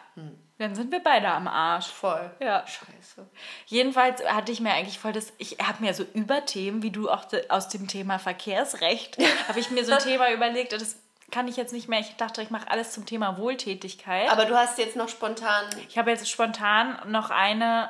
[0.58, 1.88] Dann sind wir beide am Arsch.
[1.88, 2.32] voll.
[2.40, 2.66] Ja.
[2.66, 3.28] Scheiße.
[3.66, 7.26] Jedenfalls hatte ich mir eigentlich voll das, ich habe mir so Überthemen, wie du auch
[7.26, 9.18] de, aus dem Thema Verkehrsrecht,
[9.50, 10.96] habe ich mir so ein Thema überlegt, das
[11.32, 12.00] kann ich jetzt nicht mehr.
[12.00, 14.30] Ich dachte, ich mache alles zum Thema Wohltätigkeit.
[14.30, 17.90] Aber du hast jetzt noch spontan ich habe jetzt spontan noch eine,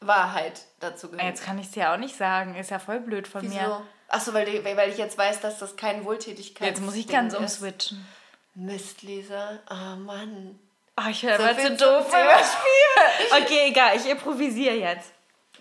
[0.00, 1.26] Wahrheit dazu gehört.
[1.26, 3.50] jetzt kann ich es ja auch nicht sagen, ist ja voll blöd von mir.
[3.50, 3.82] Wieso?
[4.08, 7.34] Achso, weil, die- weil ich jetzt weiß, dass das kein Wohltätigkeit Jetzt muss ich ganz
[7.34, 7.38] ist.
[7.40, 8.06] umswitchen.
[8.54, 9.58] Mist, Lisa.
[9.70, 10.58] Oh Mann.
[10.96, 13.42] Oh, ich bin So viel zu doof das Spiel.
[13.42, 15.12] Okay, egal, ich improvisiere jetzt.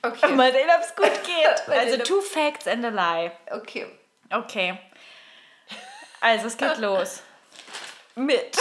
[0.01, 0.31] Okay.
[0.33, 1.67] Mal sehen, ob es gut geht.
[1.77, 3.31] Also two facts and a lie.
[3.51, 3.87] Okay.
[4.31, 4.79] Okay.
[6.19, 7.23] Also es geht los.
[8.15, 8.57] Mit.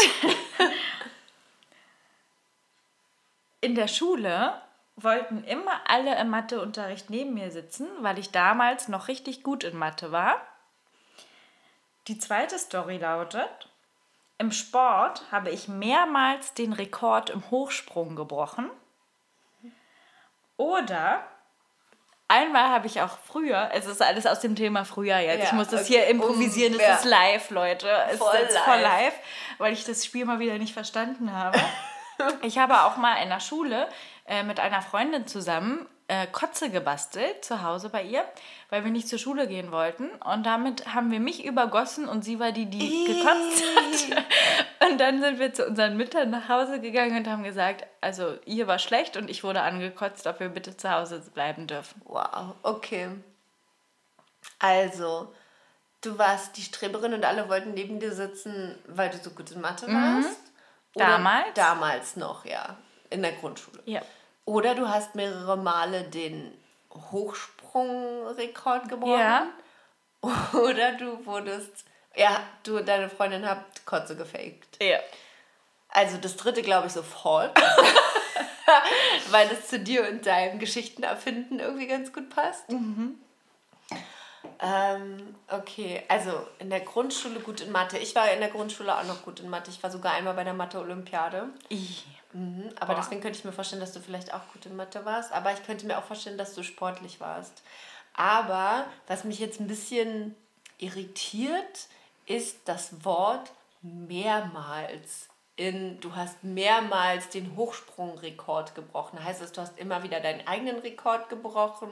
[3.60, 4.60] In der Schule
[4.96, 9.76] wollten immer alle im Matheunterricht neben mir sitzen, weil ich damals noch richtig gut in
[9.76, 10.40] Mathe war.
[12.08, 13.68] Die zweite Story lautet,
[14.38, 18.70] im Sport habe ich mehrmals den Rekord im Hochsprung gebrochen.
[20.56, 21.26] Oder
[22.28, 25.52] einmal habe ich auch früher, es ist alles aus dem Thema früher jetzt, Ja, ich
[25.52, 25.94] muss das okay.
[25.94, 26.94] hier improvisieren, Um, es ja.
[26.96, 27.88] ist live, Leute.
[28.10, 29.04] Es Voll ist jetzt voll live.
[29.04, 29.14] live,
[29.58, 31.58] weil ich das Spiel mal wieder nicht verstanden habe.
[32.42, 33.88] ich habe auch mal in der Schule
[34.26, 38.24] äh, mit einer Freundin zusammen äh, Kotze gebastelt zu Hause bei ihr,
[38.70, 40.08] weil wir nicht zur Schule gehen wollten.
[40.24, 43.64] Und damit haben wir mich übergossen und sie war die, die gekotzt
[44.14, 44.88] hat.
[44.88, 48.66] Und dann sind wir zu unseren Müttern nach Hause gegangen und haben gesagt, also ihr
[48.68, 52.00] war schlecht und ich wurde angekotzt, ob wir bitte zu Hause bleiben dürfen.
[52.04, 53.08] Wow, okay.
[54.58, 55.34] Also,
[56.02, 59.60] du warst die Streberin und alle wollten neben dir sitzen, weil du so gut in
[59.60, 60.40] Mathe warst?
[60.94, 61.10] Oder Mhm.
[61.10, 61.46] Damals?
[61.54, 62.76] Damals noch, ja.
[63.10, 63.82] In der Grundschule.
[63.84, 64.00] Ja.
[64.46, 66.56] Oder du hast mehrere Male den
[66.94, 69.20] Hochsprungrekord gebrochen.
[69.20, 69.48] Ja.
[70.54, 71.84] Oder du wurdest.
[72.14, 74.82] Ja, du und deine Freundin habt Kotze gefaked.
[74.82, 74.98] Ja.
[75.90, 77.58] Also das dritte glaube ich sofort.
[79.30, 82.64] Weil das zu dir und deinem Geschichtenerfinden irgendwie ganz gut passt.
[84.58, 87.98] Ähm, okay, also in der Grundschule gut in Mathe.
[87.98, 89.70] Ich war in der Grundschule auch noch gut in Mathe.
[89.70, 91.48] Ich war sogar einmal bei der Mathe-Olympiade.
[92.36, 93.00] Mhm, aber Boah.
[93.00, 95.32] deswegen könnte ich mir vorstellen, dass du vielleicht auch gut in Mathe warst.
[95.32, 97.62] Aber ich könnte mir auch vorstellen, dass du sportlich warst.
[98.12, 100.34] Aber was mich jetzt ein bisschen
[100.78, 101.88] irritiert,
[102.26, 105.28] ist das Wort mehrmals.
[105.56, 109.24] In, du hast mehrmals den Hochsprungrekord gebrochen.
[109.24, 111.90] Heißt das, du hast immer wieder deinen eigenen Rekord gebrochen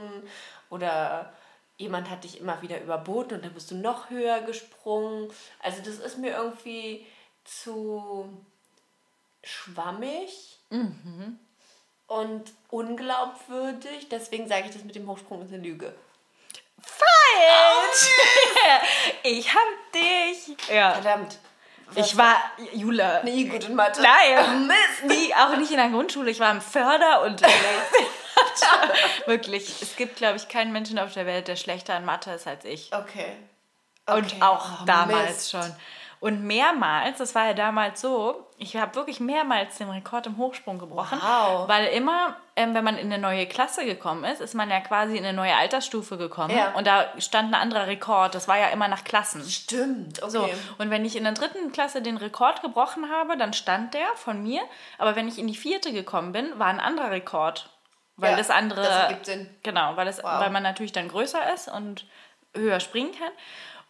[0.68, 1.32] oder
[1.78, 5.30] jemand hat dich immer wieder überboten und dann bist du noch höher gesprungen.
[5.62, 7.06] Also das ist mir irgendwie
[7.44, 8.28] zu
[9.44, 10.58] schwammig
[12.06, 14.08] und unglaubwürdig.
[14.10, 15.94] Deswegen sage ich das mit dem Hochsprung ist eine Lüge.
[16.82, 18.10] Falsch!
[19.22, 20.56] ich hab dich.
[20.72, 20.92] Ja.
[20.94, 21.38] Verdammt.
[21.96, 22.36] Ich war,
[22.72, 23.22] Jula.
[23.22, 24.02] nie gut in Mathe.
[24.02, 24.70] Nein,
[25.06, 26.30] nie, auch nicht in der Grundschule.
[26.30, 27.56] Ich war im Förderunterricht.
[29.26, 32.46] Wirklich, es gibt, glaube ich, keinen Menschen auf der Welt, der schlechter in Mathe ist
[32.46, 32.90] als ich.
[32.92, 33.36] Okay.
[34.06, 34.42] Und Okay.
[34.42, 35.50] auch Oh, damals Mist.
[35.52, 35.76] schon.
[36.24, 40.78] Und mehrmals, das war ja damals so, ich habe wirklich mehrmals den Rekord im Hochsprung
[40.78, 41.18] gebrochen.
[41.20, 41.68] Wow.
[41.68, 45.18] Weil immer, ähm, wenn man in eine neue Klasse gekommen ist, ist man ja quasi
[45.18, 46.56] in eine neue Altersstufe gekommen.
[46.56, 46.72] Ja.
[46.72, 48.34] Und da stand ein anderer Rekord.
[48.34, 49.42] Das war ja immer nach Klassen.
[49.44, 50.30] Stimmt, okay.
[50.30, 54.06] So, und wenn ich in der dritten Klasse den Rekord gebrochen habe, dann stand der
[54.14, 54.62] von mir.
[54.96, 57.68] Aber wenn ich in die vierte gekommen bin, war ein anderer Rekord.
[58.16, 58.80] Weil Ja, das andere.
[58.80, 59.54] das ergibt Sinn.
[59.62, 60.40] Genau, weil, das, Wow.
[60.40, 62.06] weil man natürlich dann größer ist und
[62.56, 63.32] höher springen kann.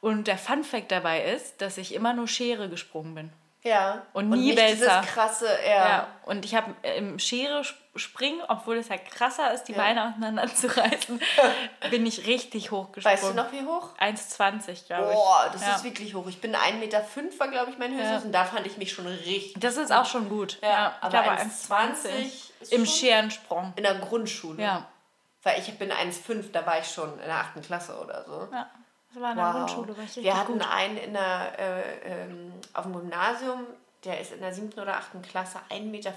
[0.05, 3.33] Und der Fun Fact dabei ist, dass ich immer nur Schere gesprungen bin.
[3.63, 4.03] Ja.
[4.13, 5.01] Und nie Wälzer.
[5.01, 5.89] dieses krasse, ja.
[5.89, 9.79] Ja, und ich habe im Schere sp- springen, obwohl es ja krasser ist, die Ja.
[9.79, 11.19] Beine auseinanderzureißen,
[11.91, 13.19] bin ich richtig hochgesprungen.
[13.19, 13.97] Weißt du noch, wie hoch?
[13.99, 15.15] 1,20, glaube ich.
[15.15, 15.77] Boah, das ja.
[15.77, 16.27] ist wirklich hoch.
[16.27, 17.03] Ich bin 1,5 Meter,
[17.39, 18.25] war, glaube ich, mein höchstes.
[18.25, 19.55] Und da fand ich mich schon richtig.
[19.59, 20.59] Das ist auch schon gut.
[20.63, 23.73] Ja, aber glaube 1,20 ist Im Scherensprung.
[23.77, 24.63] In der Grundschule.
[24.63, 24.87] Ja.
[25.43, 27.63] Weil ich bin 1,5, da war ich schon in der 8.
[27.65, 28.49] Klasse oder so.
[28.53, 28.69] ja.
[29.15, 30.69] Das war in der Grundschule, war Wir hatten gut.
[30.71, 33.67] einen in der, äh, ähm, auf dem Gymnasium,
[34.05, 34.73] der ist in der 7.
[34.81, 35.23] oder 8.
[35.23, 36.13] Klasse 1,50 Meter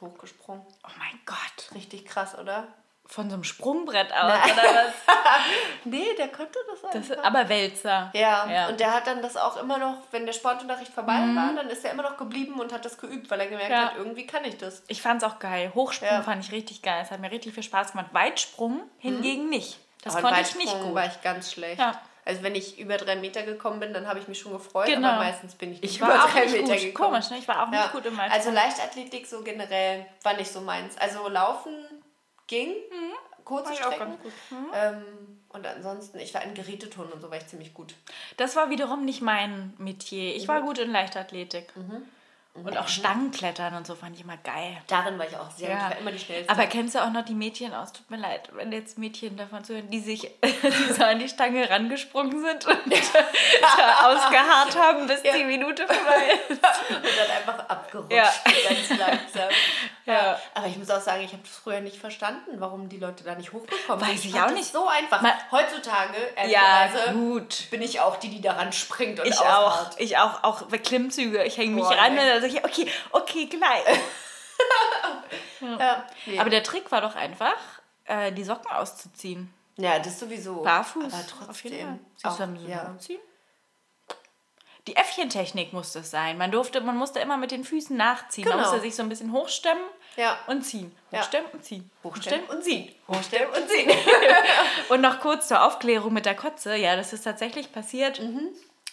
[0.00, 0.62] hochgesprungen.
[0.84, 1.74] Oh mein Gott.
[1.74, 2.66] Richtig krass, oder?
[3.06, 4.94] Von so einem Sprungbrett aus, oder was?
[5.84, 7.24] Nee, der konnte das Das, einfach.
[7.24, 8.10] aber Wälzer.
[8.14, 8.48] ja.
[8.48, 8.68] Ja.
[8.68, 11.84] und der hat dann das auch immer noch, wenn der Sportunterricht vorbei war, dann ist
[11.84, 13.86] er immer noch geblieben und hat das geübt, weil er gemerkt Ja.
[13.90, 14.82] hat, irgendwie kann ich das.
[14.88, 15.72] Ich fand es auch geil.
[15.74, 16.22] Hochsprung Ja.
[16.22, 17.00] fand ich richtig geil.
[17.02, 18.08] Es hat mir richtig viel Spaß gemacht.
[18.12, 19.78] Weitsprung hingegen nicht.
[20.02, 20.94] Das Aber konnte ich nicht gut.
[20.94, 21.80] war ich ganz schlecht.
[21.80, 22.00] Ja.
[22.30, 25.08] Also wenn ich über drei Meter gekommen bin, dann habe ich mich schon gefreut, Genau.
[25.08, 26.80] aber meistens bin ich nicht Ich über war auch drei nicht Meter gut.
[26.84, 27.10] gekommen.
[27.10, 27.38] Komisch, ne?
[27.38, 27.88] Ich war auch nicht Ja.
[27.88, 28.38] gut im Weitsprung.
[28.38, 30.96] Also Leichtathletik so generell war nicht so meins.
[30.96, 31.74] Also Laufen
[32.46, 32.72] ging,
[33.44, 34.16] kurze ich auch Strecken.
[34.22, 34.32] gut.
[34.72, 35.02] Ähm,
[35.48, 37.94] und ansonsten, ich war in Geräteturnen und so war ich ziemlich gut.
[38.36, 40.36] Das war wiederum nicht mein Metier.
[40.36, 40.48] Ich Mhm.
[40.48, 41.66] war gut in Leichtathletik.
[42.52, 44.76] Und auch Stangenklettern und so fand ich immer geil.
[44.88, 45.78] Darin war ich auch sehr gut.
[45.78, 45.90] Ja.
[45.90, 46.52] war immer die schnellste.
[46.52, 47.92] Aber kennst du auch noch die Mädchen aus?
[47.92, 51.70] Tut mir leid, wenn jetzt Mädchen davon zuhören, die sich die so an die Stange
[51.70, 52.76] rangesprungen sind und
[54.04, 56.60] ausgeharrt haben, bis die Minute vorbei ist.
[56.60, 58.28] und dann einfach abgerutscht, Ja.
[58.68, 59.48] ganz langsam.
[60.06, 60.38] Ja.
[60.54, 63.34] Aber ich muss auch sagen, ich habe das früher nicht verstanden, warum die Leute da
[63.34, 64.30] nicht hochgekommen Weiß sind.
[64.30, 64.72] ich fand auch nicht.
[64.72, 65.20] so einfach.
[65.20, 66.14] Man- Heutzutage,
[66.48, 67.70] Ja, ehrlicherweise, gut.
[67.70, 69.94] bin ich auch die, die daran springt und Ich ausharrt.
[69.94, 71.44] auch, ich auch, auch bei Klimmzüge.
[71.44, 73.84] Ich hänge mich Boah, ran und dann sage ich, okay, okay, gleich.
[75.60, 76.38] Ja, nee.
[76.38, 77.56] Aber der Trick war doch einfach,
[78.04, 79.52] äh, die Socken auszuziehen.
[79.76, 80.62] ja, das sowieso.
[80.62, 81.04] Barfuß.
[81.12, 81.72] Aber Auf trotzdem.
[81.72, 82.32] jeden Fall.
[82.32, 82.82] Auch, ja.
[82.86, 83.20] umziehen?
[84.86, 86.38] Die Äffchentechnik musste es sein.
[86.38, 88.44] Man, durfte, man musste immer mit den Füßen nachziehen.
[88.48, 88.68] Man Genau.
[88.70, 89.84] musste sich so ein bisschen hochstemmen
[90.16, 90.38] Ja.
[90.46, 90.94] und ziehen.
[91.10, 91.18] Ja.
[91.20, 91.90] Hochstemmen und ziehen.
[92.02, 92.94] Hochstemmen und ziehen.
[93.08, 93.90] Hochstemmen und ziehen.
[94.88, 96.74] Und noch kurz zur Aufklärung mit der Kotze.
[96.76, 98.20] Ja, das ist tatsächlich passiert.
[98.20, 98.48] Mhm.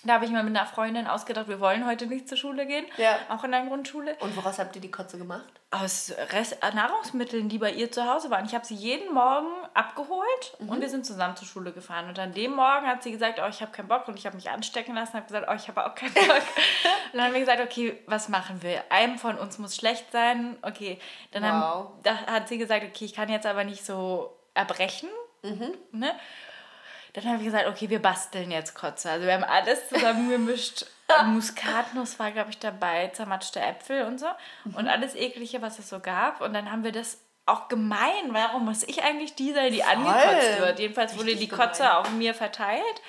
[0.08, 2.86] Da habe ich mir mit einer Freundin ausgedacht, wir wollen heute nicht zur Schule gehen.
[2.98, 3.17] Ja.
[3.30, 4.15] Auch in der Grundschule.
[4.22, 5.43] Und woraus habt ihr die Kotze gemacht?
[5.70, 8.46] Aus Rest äh, Nahrungsmitteln, die bei ihr zu Hause waren.
[8.46, 10.24] Ich habe sie jeden Morgen abgeholt
[10.60, 10.70] Mhm.
[10.70, 12.08] und wir sind zusammen zur Schule gefahren.
[12.08, 14.36] Und an dem Morgen hat sie gesagt, oh, ich habe keinen Bock und ich habe
[14.38, 15.13] mich anstecken lassen.
[15.15, 16.24] habe gesagt, oh, ich habe auch keinen Bock.
[17.12, 18.84] und dann haben wir gesagt, okay, was machen wir?
[18.89, 20.56] Einem von uns muss schlecht sein.
[20.62, 21.00] Okay,
[21.32, 21.50] dann Wow.
[21.52, 25.10] haben, da hat sie gesagt, okay, ich kann jetzt aber nicht so erbrechen.
[25.43, 25.74] Mhm.
[25.91, 26.12] Ne?
[27.18, 29.10] Dann haben wir gesagt, okay, wir basteln jetzt Kotze.
[29.10, 30.86] Also wir haben alles zusammengemischt.
[31.26, 34.28] Muskatnuss war, glaube ich, dabei, zermatschte Äpfel und so.
[34.66, 34.76] Mhm.
[34.76, 36.42] Und alles Eklige, was es so gab.
[36.42, 38.30] Und dann haben wir das auch gemein.
[38.30, 40.78] Warum muss ich eigentlich die sein, die angekotzt wird?
[40.78, 41.96] Jedenfalls wurde Richtig die Kotze gemein.
[41.96, 43.02] auf mir verteilt.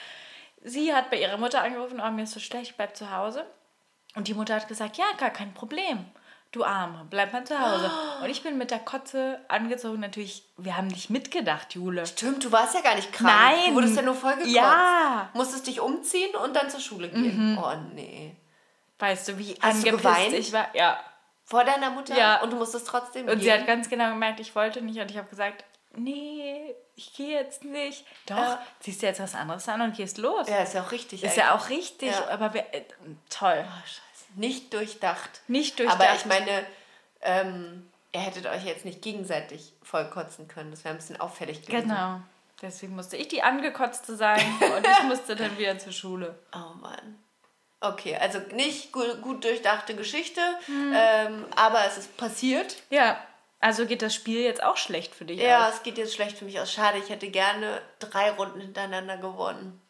[0.62, 3.44] Sie hat bei ihrer Mutter angerufen, oh, mir ist so schlecht, ich bleib zu Hause.
[4.14, 6.06] Und die Mutter hat gesagt, ja, gar kein Problem.
[6.50, 7.90] Du Arme, bleib mal zu Hause.
[8.22, 10.00] Und ich bin mit der Kotze angezogen.
[10.00, 12.06] Natürlich, wir haben nicht mitgedacht, Jule.
[12.06, 13.30] Stimmt, du warst ja gar nicht krank.
[13.30, 13.68] Nein.
[13.68, 14.54] Du wurdest ja nur vollgekotzt.
[14.54, 15.28] Ja.
[15.34, 17.58] Musstest dich umziehen und dann zur Schule gehen.
[17.62, 18.34] Oh nee.
[18.98, 20.32] Weißt du, wie Hast du angepisst geweint?
[20.32, 20.74] ich war?
[20.74, 20.98] Ja.
[21.44, 22.16] Vor deiner Mutter?
[22.16, 22.40] Ja.
[22.40, 23.60] Und du musstest trotzdem Und sie gehen?
[23.60, 24.98] hat ganz genau gemerkt, ich wollte nicht.
[24.98, 25.64] Und ich habe gesagt,
[25.96, 28.06] nee, ich gehe jetzt nicht.
[28.26, 28.60] Doch, Ja.
[28.80, 30.48] ziehst du jetzt was anderes an und gehst los.
[30.48, 31.22] Ja, ist ja auch richtig.
[31.22, 32.28] Ist ja auch richtig, Ja.
[32.30, 32.84] aber wir, äh,
[33.28, 33.64] toll.
[33.66, 34.00] Oh, scheiße.
[34.34, 35.40] Nicht durchdacht.
[35.48, 36.00] Nicht durchdacht.
[36.00, 36.64] Aber ich meine,
[37.22, 40.70] ähm, ihr hättet euch jetzt nicht gegenseitig vollkotzen können.
[40.70, 41.88] Das wäre ein bisschen auffällig gewesen.
[41.88, 42.20] Genau.
[42.62, 44.40] Deswegen musste ich die angekotzte sein
[44.76, 46.38] und ich musste dann wieder zur Schule.
[46.52, 47.18] Oh Mann.
[47.80, 50.92] Okay, also nicht gut, gut durchdachte Geschichte, Hm.
[50.96, 52.76] ähm, aber es ist passiert.
[52.90, 53.16] Ja,
[53.60, 55.74] also geht das Spiel jetzt auch schlecht für dich Ja, aus.
[55.74, 56.72] es geht jetzt schlecht für mich aus.
[56.72, 59.80] Schade, ich hätte gerne drei Runden hintereinander gewonnen.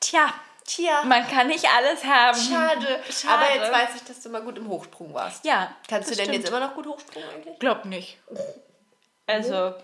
[0.00, 0.32] Tja,
[0.66, 2.38] Tja, man kann nicht alles haben.
[2.38, 3.00] schade.
[3.10, 3.34] Schade.
[3.34, 5.44] Aber jetzt weiß ich, dass du mal gut im Hochsprung warst.
[5.44, 5.74] Ja.
[5.88, 6.38] Kannst du denn stimmt.
[6.38, 7.58] jetzt immer noch gut hochsprungen eigentlich?
[7.58, 8.18] Glaub nicht.
[9.26, 9.74] Also,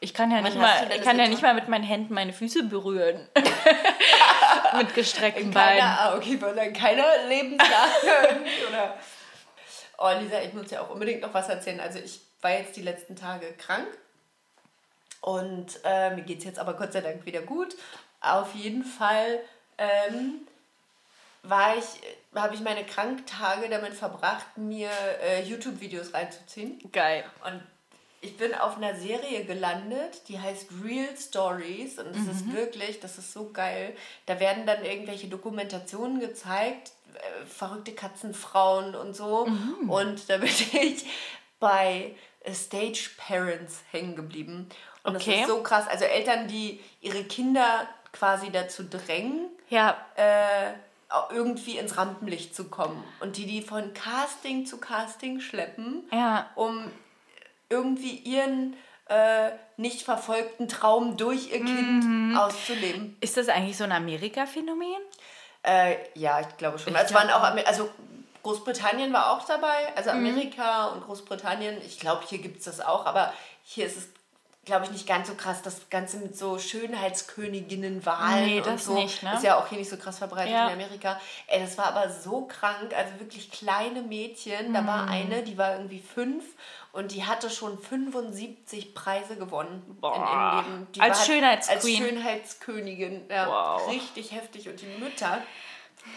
[0.00, 2.32] ich kann ja nicht, Wann mal, ich kann ja nicht mal mit meinen Händen meine
[2.32, 3.28] Füße berühren.
[4.76, 5.82] mit gestreckten Keiner, Beinen.
[5.82, 8.96] ah, okay, ich wollte sagen, keine Lebenslage oder?
[9.98, 11.80] Oh, Lisa, ich muss ja auch unbedingt noch was erzählen.
[11.80, 13.86] Also ich war jetzt die letzten Tage krank
[15.20, 17.76] und äh, mir geht es jetzt aber Gott sei Dank wieder gut.
[18.20, 19.40] Auf jeden Fall
[19.80, 20.46] ähm,
[21.42, 21.84] war ich,
[22.34, 24.90] habe ich meine Kranktage damit verbracht, mir
[25.22, 26.78] äh, YouTube-Videos reinzuziehen.
[26.92, 27.24] Geil.
[27.44, 27.62] Und
[28.20, 31.98] ich bin auf einer Serie gelandet, die heißt Real Stories.
[31.98, 33.96] Und es ist wirklich, das ist so geil.
[34.26, 39.48] Da werden dann irgendwelche Dokumentationen gezeigt, äh, verrückte Katzenfrauen und so.
[39.88, 41.06] Und da bin ich
[41.58, 42.14] bei
[42.52, 44.68] Stage Parents hängen geblieben.
[45.02, 45.40] Und das Okay.
[45.40, 45.88] ist so krass.
[45.88, 50.72] Also Eltern, die ihre Kinder quasi dazu drängen, Ja, äh,
[51.32, 53.02] irgendwie ins Rampenlicht zu kommen.
[53.20, 56.48] Und die die von Casting zu Casting schleppen, Ja.
[56.54, 56.90] um
[57.68, 58.76] irgendwie ihren
[59.08, 63.16] äh, nicht verfolgten Traum durch ihr Kind auszuleben.
[63.20, 65.00] ist das eigentlich so ein Amerika-Phänomen?
[65.64, 66.94] Äh, ja, ich glaube schon.
[66.94, 67.90] Es waren auch, Amer- also
[68.44, 70.16] Großbritannien war auch dabei, also Mhm.
[70.18, 71.78] Amerika und Großbritannien.
[71.84, 73.32] Ich glaube, hier gibt es das auch, aber
[73.64, 74.08] hier ist es,
[74.66, 75.62] glaube ich, nicht ganz so krass.
[75.62, 79.34] Das Ganze mit so Schönheitsköniginnen-Wahlen Nee, und so nicht, ne?
[79.34, 80.66] ist ja auch hier nicht so krass verbreitet Ja.
[80.68, 81.18] in Amerika.
[81.46, 84.72] Ey, das war aber so krank, also wirklich kleine Mädchen.
[84.74, 84.86] Da Mhm.
[84.86, 86.44] war eine, die war irgendwie fünf
[86.92, 90.14] und die hatte schon 75 Preise gewonnen in Boah.
[90.16, 90.86] ihrem Leben.
[90.94, 92.02] Die Als war- Schönheitsqueen.
[92.02, 93.22] Als Schönheitskönigin.
[93.30, 93.90] Ja, Wow.
[93.90, 94.68] richtig heftig.
[94.68, 95.42] Und die Mütter,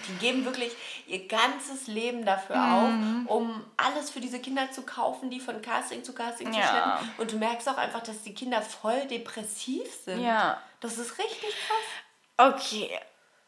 [0.07, 0.71] die geben wirklich
[1.07, 3.27] ihr ganzes Leben dafür Mhm.
[3.27, 6.67] auf, um alles für diese Kinder zu kaufen, die von Casting zu Casting zu Ja.
[6.67, 7.13] schleppen.
[7.17, 10.21] Und du merkst auch einfach, dass die Kinder voll depressiv sind.
[10.23, 10.61] Ja.
[10.81, 12.55] Das ist richtig krass.
[12.55, 12.89] Okay,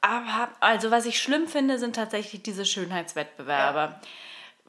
[0.02, 3.96] aber also was ich schlimm finde, sind tatsächlich diese Schönheitswettbewerbe.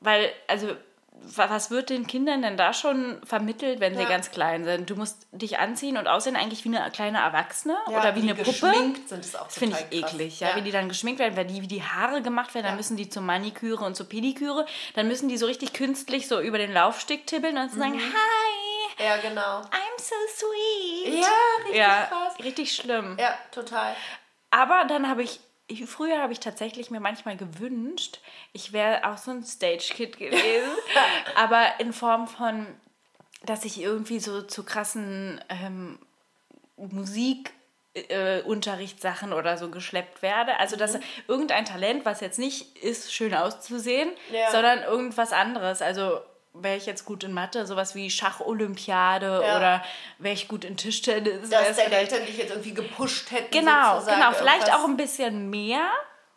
[0.01, 0.77] Weil, also,
[1.23, 4.09] was wird den Kindern denn da schon vermittelt, wenn sie Ja.
[4.09, 4.89] ganz klein sind?
[4.91, 8.31] Du musst dich anziehen und aussehen eigentlich wie eine kleine Erwachsene Ja, oder wie, wie
[8.31, 8.51] eine Puppe.
[8.71, 10.13] geschminkt sind es auch Das finde ich krass.
[10.13, 10.57] eklig, ja, Ja.
[10.57, 13.09] wie die dann geschminkt werden, weil die, wie die Haare gemacht werden, dann müssen die
[13.09, 17.27] zur Maniküre und zur Pediküre, dann müssen die so richtig künstlich so über den Laufsteg
[17.27, 17.79] tippeln und Mhm.
[17.79, 19.61] sagen, hi, Ja, genau.
[19.61, 21.15] I'm so sweet.
[21.21, 21.29] Ja,
[21.65, 22.35] richtig krass.
[22.45, 23.17] richtig schlimm.
[23.21, 23.95] Ja, total.
[24.51, 28.21] Aber dann habe ich, ich, früher habe ich tatsächlich mir manchmal gewünscht,
[28.53, 30.71] ich wäre auch so ein Stage-Kid gewesen,
[31.37, 32.67] aber in Form von,
[33.45, 35.99] dass ich irgendwie so zu krassen ähm,
[36.77, 37.53] Musik.
[37.95, 40.59] Äh, Unterrichtssachen oder so geschleppt werde.
[40.61, 40.81] Also, Mhm.
[40.81, 40.99] dass
[41.29, 44.51] irgendein Talent, was jetzt nicht ist, schön auszusehen, Ja.
[44.51, 45.81] sondern irgendwas anderes.
[45.81, 46.21] Also,
[46.63, 49.57] wäre ich jetzt gut in Mathe, sowas wie Schach-Olympiade Ja.
[49.57, 49.83] oder
[50.19, 51.51] wäre ich gut in Tischtennis.
[51.51, 53.51] Dass deine Eltern dich jetzt irgendwie gepusht hätten.
[53.51, 54.33] Genau, sozusagen, genau.
[54.33, 55.89] Vielleicht irgendwas- auch ein bisschen mehr.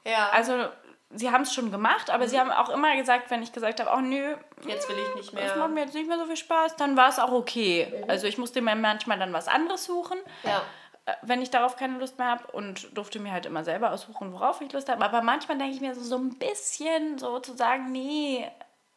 [0.05, 0.67] Ja, Also,
[1.11, 3.89] sie haben es schon gemacht, aber sie haben auch immer gesagt, wenn ich gesagt habe,
[3.95, 4.35] oh nö,
[4.67, 5.67] jetzt will ich nicht das macht mehr.
[5.69, 8.03] mir jetzt nicht mehr so viel Spaß, dann war es auch okay.
[8.07, 10.61] Also, ich musste mir manchmal dann was anderes suchen, Ja.
[11.05, 14.31] äh, wenn ich darauf keine Lust mehr habe und durfte mir halt immer selber aussuchen,
[14.33, 15.03] worauf ich Lust habe.
[15.03, 18.49] Aber manchmal denke ich mir so, so ein bisschen so zu sagen, nee,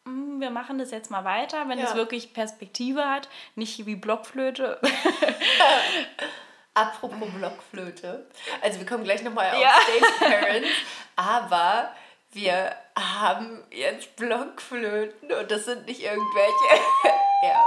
[0.05, 1.85] wir machen das jetzt mal weiter, wenn Ja.
[1.87, 4.81] es wirklich Perspektive hat, nicht wie Blockflöte.
[6.75, 8.27] Apropos Blockflöte.
[8.63, 9.73] Also wir kommen gleich nochmal auf Ja.
[9.83, 10.69] Stage Parents.
[11.17, 11.95] Aber
[12.33, 16.83] wir haben jetzt Blockflöten und das sind nicht irgendwelche.
[17.43, 17.65] ja.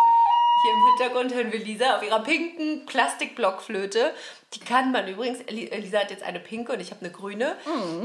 [0.64, 4.14] Hier im Hintergrund hören wir Lisa auf ihrer pinken Plastikblockflöte.
[4.54, 7.56] Die kann man übrigens, Lisa hat jetzt eine pinke und ich habe eine grüne.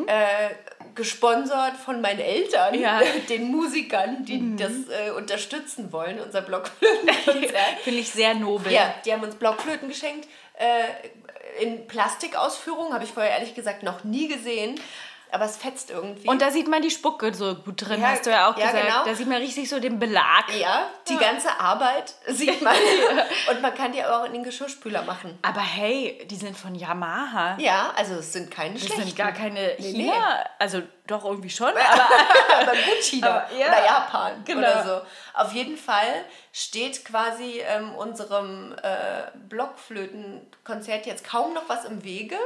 [0.06, 0.50] Äh,
[0.94, 3.00] gesponsert von meinen Eltern, Ja.
[3.28, 7.54] den Musikern, die das äh, unterstützen wollen, unser Blockflötenkonzert.
[7.82, 8.72] Finde ich sehr nobel.
[8.72, 10.28] Ja, die haben uns Blockflöten geschenkt.
[10.54, 14.80] Äh, in Plastikausführung habe ich vorher ehrlich gesagt noch nie gesehen.
[15.32, 16.26] Aber es fetzt irgendwie.
[16.28, 18.66] Und da sieht man die Spucke so gut drin, Ja, hast du ja auch ja,
[18.70, 18.86] gesagt.
[18.86, 19.04] genau.
[19.04, 20.52] Da sieht man richtig so den Belag.
[20.58, 22.74] ja, die ganze Arbeit sieht man.
[23.50, 25.38] Und man kann die aber auch in den Geschirrspüler machen.
[25.42, 27.56] Aber hey, die sind von Yamaha.
[27.58, 29.02] Ja, also es sind keine Das schlechten.
[29.04, 30.44] sind gar keine Nee, China.
[30.58, 32.08] Also doch irgendwie schon, aber
[32.60, 33.66] aber gut China Aber, ja.
[33.68, 34.58] oder Japan Genau.
[34.60, 35.00] oder so.
[35.40, 42.36] Auf jeden Fall steht quasi ähm, unserem äh, Blockflötenkonzert jetzt kaum noch was im Wege.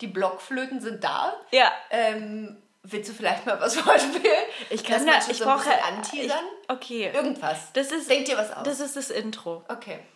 [0.00, 1.34] Die Blockflöten sind da.
[1.52, 1.70] ja.
[1.90, 4.44] Ähm, willst du vielleicht mal was vorspielen?
[4.70, 6.44] Ich kann da, ich so ein brauche anteasern.
[6.64, 7.10] Ich, okay.
[7.14, 7.72] Irgendwas.
[7.72, 8.64] Das ist, Denk dir was aus.
[8.64, 9.64] Das ist das Intro.
[9.68, 10.00] okay.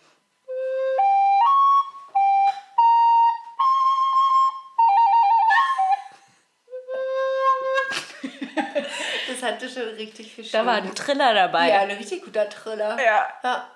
[9.27, 11.69] Das hatte schon richtig viel Da war ein Triller dabei.
[11.69, 12.97] Ja, ein richtig guter Triller.
[13.03, 13.27] Ja.
[13.43, 13.67] Ja.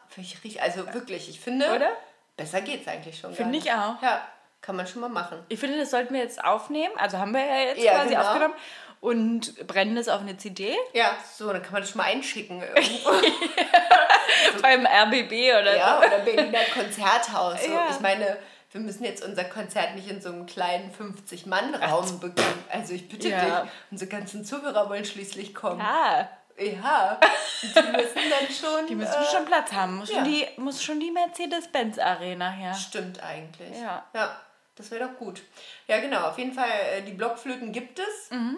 [0.60, 1.72] Also wirklich, ich finde.
[1.74, 1.92] Oder?
[2.36, 3.34] Besser geht's eigentlich schon.
[3.34, 4.02] Finde ich auch.
[4.02, 4.26] Ja,
[4.62, 5.44] kann man schon mal machen.
[5.50, 6.94] Ich finde, das sollten wir jetzt aufnehmen.
[6.98, 8.22] Also haben wir ja jetzt Ja, quasi genau.
[8.28, 8.54] aufgenommen.
[9.00, 12.62] Und brennen das auf eine CD Ja, so, dann kann man das schon mal einschicken
[12.62, 13.10] irgendwo.
[14.62, 16.08] beim RBB oder ja, so.
[16.08, 17.64] oder Berliner Konzerthaus.
[17.64, 17.72] So.
[17.72, 17.88] Ja.
[17.90, 18.38] Ich meine,
[18.72, 22.64] wir müssen jetzt unser Konzert nicht in so einem kleinen 50-Mann-Raum beginnen.
[22.70, 23.62] Also ich bitte Ja.
[23.62, 25.80] dich, unsere ganzen Zuhörer wollen schließlich kommen.
[25.80, 27.20] Ja, Ja,
[27.64, 28.88] die müssen dann schon.
[28.88, 29.96] die müssen äh, schon Platz haben.
[29.98, 30.18] Muss, ja.
[30.18, 32.74] schon, die, muss schon die Mercedes-Benz-Arena her.
[32.76, 33.78] Stimmt eigentlich.
[33.80, 34.06] Ja.
[34.14, 34.40] Ja,
[34.76, 35.42] das wäre doch gut.
[35.88, 36.28] Ja, genau.
[36.28, 38.32] Auf jeden Fall, äh, die Blockflöten gibt es.
[38.32, 38.58] Mhm.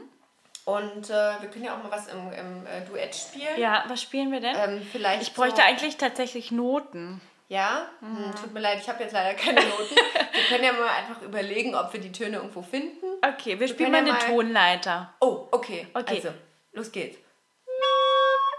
[0.65, 3.57] Und äh, wir können ja auch mal was im, im äh, Duett spielen.
[3.59, 4.55] Ja, was spielen wir denn?
[4.55, 7.19] Ähm, vielleicht ich bräuchte so, eigentlich tatsächlich Noten.
[7.49, 9.95] Ja, hm, tut mir leid, ich habe jetzt leider keine Noten.
[10.31, 13.05] wir können ja mal einfach überlegen, ob wir die Töne irgendwo finden.
[13.21, 15.13] Okay, wir spielen können mal ja eine mal- Tonleiter.
[15.19, 15.85] Oh, okay.
[15.93, 16.15] Okay.
[16.15, 16.29] Also,
[16.71, 17.17] los geht's.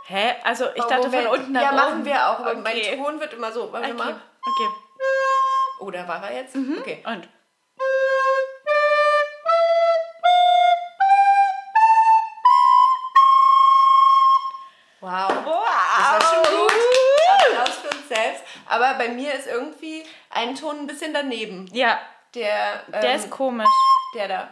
[0.07, 0.35] Hä?
[0.45, 1.27] Also ich Oh, dachte Moment.
[1.29, 1.77] von unten nach Ja, oben.
[1.77, 2.39] machen wir auch.
[2.41, 2.61] Aber Okay.
[2.63, 3.73] mein Ton wird immer so.
[3.73, 3.97] Warte Okay.
[3.97, 4.11] mal.
[4.43, 4.69] okay.
[5.81, 6.55] Oh, da war er jetzt?
[6.55, 6.77] Mhm.
[6.79, 7.03] Okay.
[7.07, 7.27] Und?
[15.05, 15.29] Wow.
[15.45, 15.65] Wow.
[15.99, 16.73] Das war schon gut.
[17.29, 18.43] Applaus für uns selbst.
[18.67, 21.69] Aber bei mir ist irgendwie ein Ton ein bisschen daneben.
[21.75, 22.01] Ja,
[22.35, 23.69] Der, ähm, der ist komisch.
[24.15, 24.49] der da.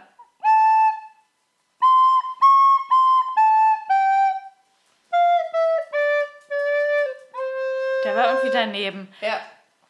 [8.04, 9.08] Der war irgendwie daneben.
[9.20, 9.40] Ja.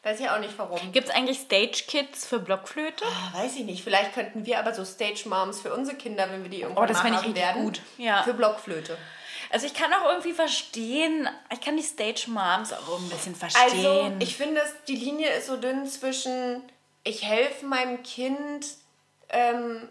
[0.05, 0.91] Weiß ich auch nicht warum.
[0.91, 3.05] Gibt es eigentlich Stage Kids für Blockflöte?
[3.07, 3.85] Ah, Weiß ich nicht.
[3.85, 6.87] Vielleicht könnten wir aber so Stage Moms für unsere Kinder, wenn wir die irgendwann Oh,
[6.89, 7.81] das fänd ich werden, gut.
[7.99, 8.25] Ja.
[8.25, 8.99] für Blockflöte.
[9.53, 13.47] Also ich kann auch irgendwie verstehen, ich kann die Stage Moms auch ein bisschen Also,
[13.59, 14.21] verstehen.
[14.21, 16.63] ich finde, die Linie ist so dünn zwischen,
[17.05, 18.67] ich helfe meinem Kind,
[19.29, 19.89] ähm,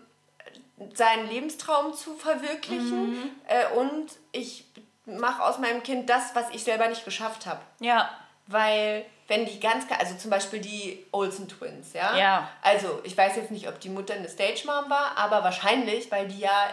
[0.96, 3.32] seinen Lebenstraum zu verwirklichen Mhm.
[3.48, 4.66] äh, und ich
[5.06, 7.62] mache aus meinem Kind das, was ich selber nicht geschafft habe.
[7.80, 8.10] ja,
[8.48, 12.18] Weil, wenn die ganz, also zum Beispiel die Olsen Twins, ja?
[12.18, 12.50] Ja.
[12.64, 16.28] Also, ich weiß jetzt nicht, ob die Mutter eine Stage Mom war, aber wahrscheinlich, weil
[16.28, 16.70] die ja,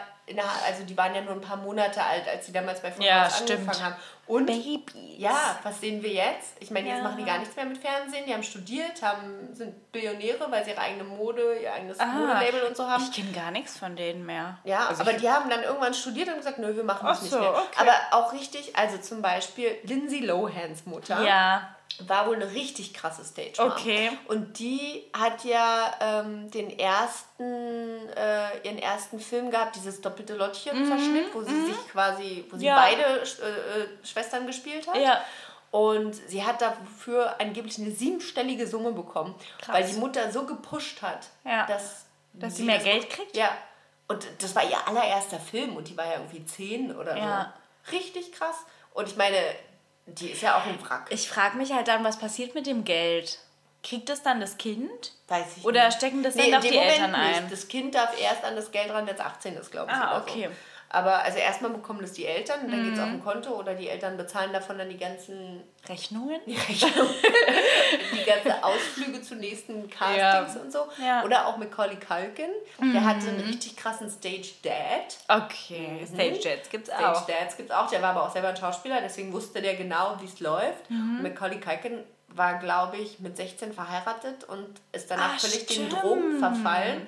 [0.66, 3.28] also die waren ja nur ein paar Monate alt, als sie damals bei Full Ja,
[3.30, 3.60] stimmt.
[3.60, 3.94] angefangen haben.
[4.26, 4.82] Und Babys.
[5.16, 6.56] ja, was sehen wir jetzt?
[6.60, 7.04] Ich meine, jetzt Ja.
[7.04, 8.24] machen die gar nichts mehr mit Fernsehen.
[8.26, 12.76] Die haben studiert, haben, sind Billionäre, weil sie ihre eigene Mode, ihr eigenes Modelabel und
[12.76, 13.02] so haben.
[13.02, 14.58] Ich kenne gar nichts von denen mehr.
[14.64, 17.22] Ja, also aber die haben dann irgendwann studiert und gesagt, nö, wir machen das Ach
[17.22, 17.52] nicht so, mehr.
[17.52, 17.62] okay.
[17.78, 21.74] Aber auch richtig, also zum Beispiel Lindsay Lohans Mutter Ja,
[22.06, 23.72] war wohl eine richtig krasse Stage Mom.
[23.72, 24.10] Okay.
[24.28, 31.34] Und die hat ja ähm, den ersten, äh, ihren ersten Film gehabt, dieses doppelte Lottchen-Verschnitt,
[31.34, 32.76] wo sie sich quasi, wo sie Mhm, Ja.
[32.76, 34.96] beide äh, äh, Schwestern gespielt hat.
[34.96, 35.20] Ja.
[35.70, 39.74] Und sie hat dafür angeblich eine siebenstellige Summe bekommen, Krass.
[39.74, 41.66] weil die Mutter so gepusht hat, Ja.
[41.66, 43.36] dass, Dass sie mehr Geld kriegt?
[43.36, 43.50] Ja.
[44.06, 47.52] Und das war ihr allererster Film und die war ja irgendwie zehn oder Ja.
[47.84, 47.96] so.
[47.96, 48.56] Richtig krass.
[48.94, 49.36] Und ich meine,
[50.08, 51.06] die ist ja auch ein Wrack.
[51.10, 53.38] ich frage mich halt dann, was passiert mit dem Geld?
[53.84, 55.12] Kriegt das dann das Kind?
[55.28, 55.96] Weiß ich Oder nicht.
[55.96, 57.42] stecken das Nee, dann dem die Moment Eltern ein?
[57.42, 57.52] Nicht.
[57.52, 59.96] Das Kind darf erst an das Geld ran, wenn es 18 ist, glaube ich.
[59.96, 60.48] Ah, okay.
[60.48, 60.54] So.
[60.90, 63.04] Aber also erstmal bekommen das die Eltern, und dann geht es Mhm.
[63.04, 66.40] auf ein Konto oder die Eltern bezahlen davon dann die ganzen Rechnungen?
[66.46, 70.60] die ganzen Ausflüge zu nächsten Castings Ja.
[70.62, 70.88] und so.
[71.02, 71.22] Ja.
[71.24, 72.50] Oder auch Macaulay Culkin.
[72.94, 75.16] Der hatte einen richtig krassen Stage Dad.
[75.44, 77.26] Okay, Stage Jets gibt's Stage auch.
[77.26, 77.88] Dads gibt es auch.
[77.90, 80.88] Der war aber auch selber ein Schauspieler, deswegen wusste der genau, wie es läuft.
[80.90, 81.16] Mhm.
[81.18, 85.86] Und Macaulay Culkin war, glaube ich, mit 16 verheiratet und ist danach Ah, völlig den
[85.88, 86.02] stimmt.
[86.02, 87.06] Drogen verfallen.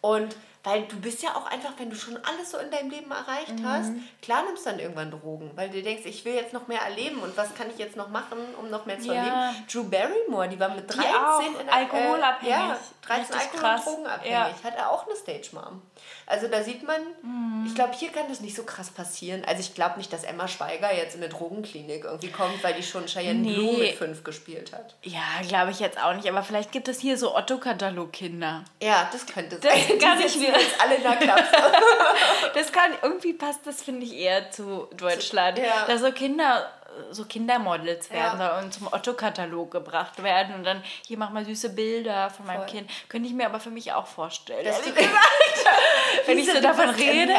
[0.00, 3.10] Und weil du bist ja auch einfach, wenn du schon alles so in deinem Leben
[3.10, 3.66] erreicht Mhm.
[3.68, 6.80] hast, klar nimmst du dann irgendwann Drogen, weil du denkst, ich will jetzt noch mehr
[6.82, 9.14] erleben und was kann ich jetzt noch machen, um noch mehr zu Ja.
[9.14, 9.66] erleben.
[9.72, 12.54] Drew Barrymore, die war mit 13 auch in alkoholabhängig.
[12.54, 13.86] Äh, ja, 13 Richtig Alkohol- krass.
[13.86, 14.32] und Drogenabhängig.
[14.32, 14.50] Ja.
[14.64, 15.82] Hat er auch eine Stage Mom.
[16.26, 17.66] Also da sieht man, Mhm.
[17.68, 19.44] ich glaube, hier kann das nicht so krass passieren.
[19.46, 22.82] Also ich glaube nicht, dass Emma Schweiger jetzt in eine Drogenklinik irgendwie kommt, weil die
[22.82, 23.54] schon Cheyenne Nee.
[23.54, 24.96] Blue mit fünf gespielt hat.
[25.04, 26.28] Ja, glaube ich jetzt auch nicht.
[26.28, 28.64] Aber vielleicht gibt es hier so Otto-Katalog-Kinder.
[28.82, 29.98] Ja, das könnte Das sein.
[30.00, 31.44] kann die ich mir- jetzt alle in der Klappe.
[32.54, 35.58] Das kann, irgendwie passt das, finde ich, eher zu Deutschland.
[35.58, 35.84] Ja.
[35.86, 36.70] Da so Kinder,
[37.10, 38.58] so Kindermodels werden Ja.
[38.58, 42.66] und zum Otto-Katalog gebracht werden und dann, hier mach mal süße Bilder von meinem Voll.
[42.66, 42.90] Kind.
[43.08, 44.64] Könnte ich mir aber für mich auch vorstellen.
[44.64, 45.16] Das ehrlich gesagt.
[46.26, 47.32] Wenn ich so davon rede.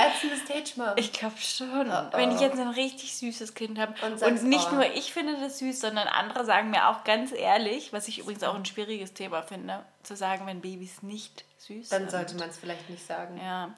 [0.95, 1.91] Ich glaube schon.
[1.91, 2.43] Oh, Wenn ich oh.
[2.43, 4.75] jetzt ein richtig süßes Kind habe Und und, nicht oh.
[4.75, 8.43] nur ich finde das süß, sondern andere sagen mir auch ganz ehrlich, was ich übrigens
[8.43, 12.11] auch ein schwieriges Thema finde, zu sagen, wenn Babys nicht süß Dann sind.
[12.11, 13.39] sollte man es vielleicht nicht sagen.
[13.43, 13.73] Ja.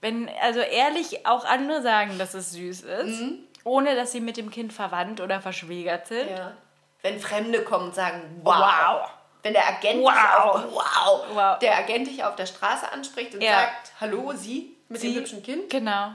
[0.00, 3.20] Wenn also ehrlich auch andere sagen, dass es süß ist,
[3.64, 6.30] ohne dass sie mit dem Kind verwandt oder verschwägert sind.
[6.30, 6.52] Ja.
[7.02, 8.56] Wenn Fremde kommen und sagen, wow.
[8.58, 9.10] Wow.
[9.42, 10.12] Wenn der Agent, Wow.
[10.12, 11.58] Dich auf, wow, Wow.
[11.60, 13.60] der Agent dich auf der Straße anspricht und Ja.
[13.60, 16.10] sagt, hallo, Sie mit dem Sie- hübschen Kind, Genau.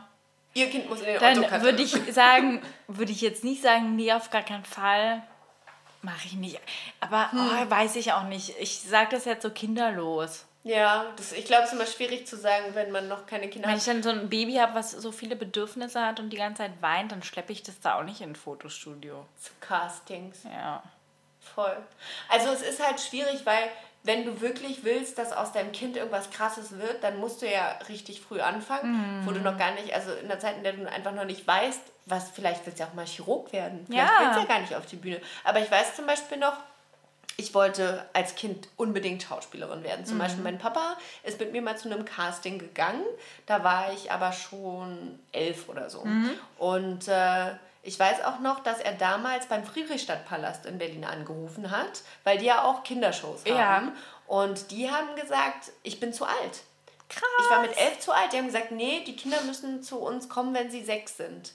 [0.54, 4.14] Ihr Kind muss in den Dann würde ich sagen, würde ich jetzt nicht sagen, nee,
[4.14, 5.22] auf gar keinen Fall.
[6.02, 6.60] Mache ich nicht.
[7.00, 8.54] Aber oh, weiß ich auch nicht.
[8.60, 10.46] Ich sage das jetzt so kinderlos.
[10.68, 13.68] Ja, das, ich glaube, es ist immer schwierig zu sagen, wenn man noch keine Kinder
[13.68, 13.80] Wenn hat.
[13.82, 16.72] ich dann so ein Baby habe, was so viele Bedürfnisse hat und die ganze Zeit
[16.82, 19.26] weint, dann schleppe ich das da auch nicht in ein Fotostudio.
[19.40, 20.40] Zu Castings.
[20.44, 20.82] Ja.
[21.54, 21.78] Voll.
[22.30, 23.70] Also es ist halt schwierig, weil
[24.02, 27.78] wenn du wirklich willst, dass aus deinem Kind irgendwas Krasses wird, dann musst du ja
[27.88, 30.90] richtig früh anfangen, wo du noch gar nicht, also in der Zeit, in der du
[30.92, 33.86] einfach noch nicht weißt, was, vielleicht willst du ja auch mal Chirurg werden.
[33.86, 34.20] Vielleicht Ja.
[34.20, 35.22] willst du ja gar nicht auf die Bühne.
[35.44, 36.54] Aber ich weiß zum Beispiel noch,
[37.38, 40.06] ich wollte als Kind unbedingt Schauspielerin werden.
[40.06, 43.04] Zum Beispiel mein Papa ist mit mir mal zu einem Casting gegangen.
[43.46, 46.06] Da war ich aber schon elf oder so.
[46.58, 47.52] Und äh,
[47.84, 52.46] ich weiß auch noch, dass er damals beim Friedrichstadtpalast in Berlin angerufen hat, weil die
[52.46, 53.88] ja auch Kindershows haben.
[53.88, 53.92] Ja.
[54.28, 56.64] Und die haben gesagt, ich bin zu alt.
[57.10, 57.24] Krass.
[57.40, 58.34] Ich war mit elf zu alt.
[58.34, 61.54] Die haben gesagt, nee, die Kinder müssen zu uns kommen, wenn sie sechs sind.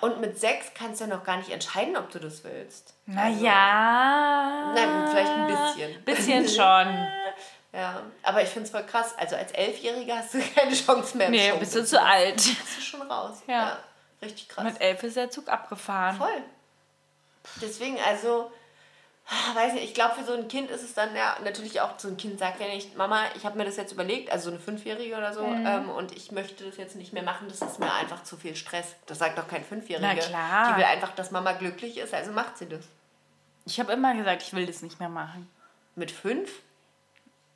[0.00, 2.94] Und mit sechs kannst du ja noch gar nicht entscheiden, ob du das willst.
[3.06, 4.72] Naja.
[4.74, 6.04] Nein, vielleicht ein bisschen.
[6.04, 7.08] Bisschen schon.
[7.72, 9.14] Ja, aber ich finde es voll krass.
[9.18, 11.28] Also als Elfjähriger hast du keine Chance mehr.
[11.28, 12.36] Nee, bist du zu alt.
[12.36, 13.42] Bist du schon raus.
[13.46, 13.78] Ja.
[14.22, 14.64] Richtig krass.
[14.64, 16.16] Mit elf ist der Zug abgefahren.
[16.16, 16.42] Voll.
[17.60, 18.50] Deswegen, also,
[19.54, 22.08] weiß nicht, ich glaube, für so ein Kind ist es dann ja natürlich auch, so
[22.08, 24.60] ein Kind sagt ja nicht, Mama, ich habe mir das jetzt überlegt, also so eine
[24.60, 25.66] Fünfjährige oder so, Mhm.
[25.66, 28.54] ähm, und ich möchte das jetzt nicht mehr machen, das ist mir einfach zu viel
[28.54, 28.94] Stress.
[29.06, 30.14] Das sagt doch kein Fünfjähriger.
[30.14, 30.72] Na klar.
[30.72, 32.84] Die will einfach, dass Mama glücklich ist, also macht sie das.
[33.64, 35.50] Ich habe immer gesagt, ich will das nicht mehr machen.
[35.96, 36.50] Mit fünf?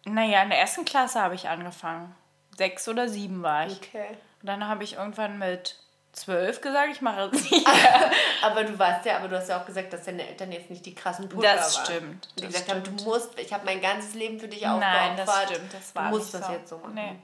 [0.06, 2.14] Naja, in der ersten Klasse habe ich angefangen.
[2.56, 3.76] Sechs oder sieben war ich.
[3.76, 4.08] Okay.
[4.42, 5.76] Und dann habe ich irgendwann mit
[6.12, 7.66] zwölf gesagt, ich mache es nicht.
[8.42, 10.84] Aber du warst ja, aber du hast ja auch gesagt, dass deine Eltern jetzt nicht
[10.86, 11.84] die krassen Pusher Das waren.
[11.86, 13.00] stimmt, Die das gesagt haben, stimmt.
[13.00, 14.72] du musst, ich habe mein ganzes Leben für dich Nein,
[15.12, 15.28] aufgeopfert.
[15.28, 15.74] das stimmt.
[15.74, 16.52] Das war du musst das so.
[16.52, 16.94] jetzt so machen.
[16.94, 17.16] Nee.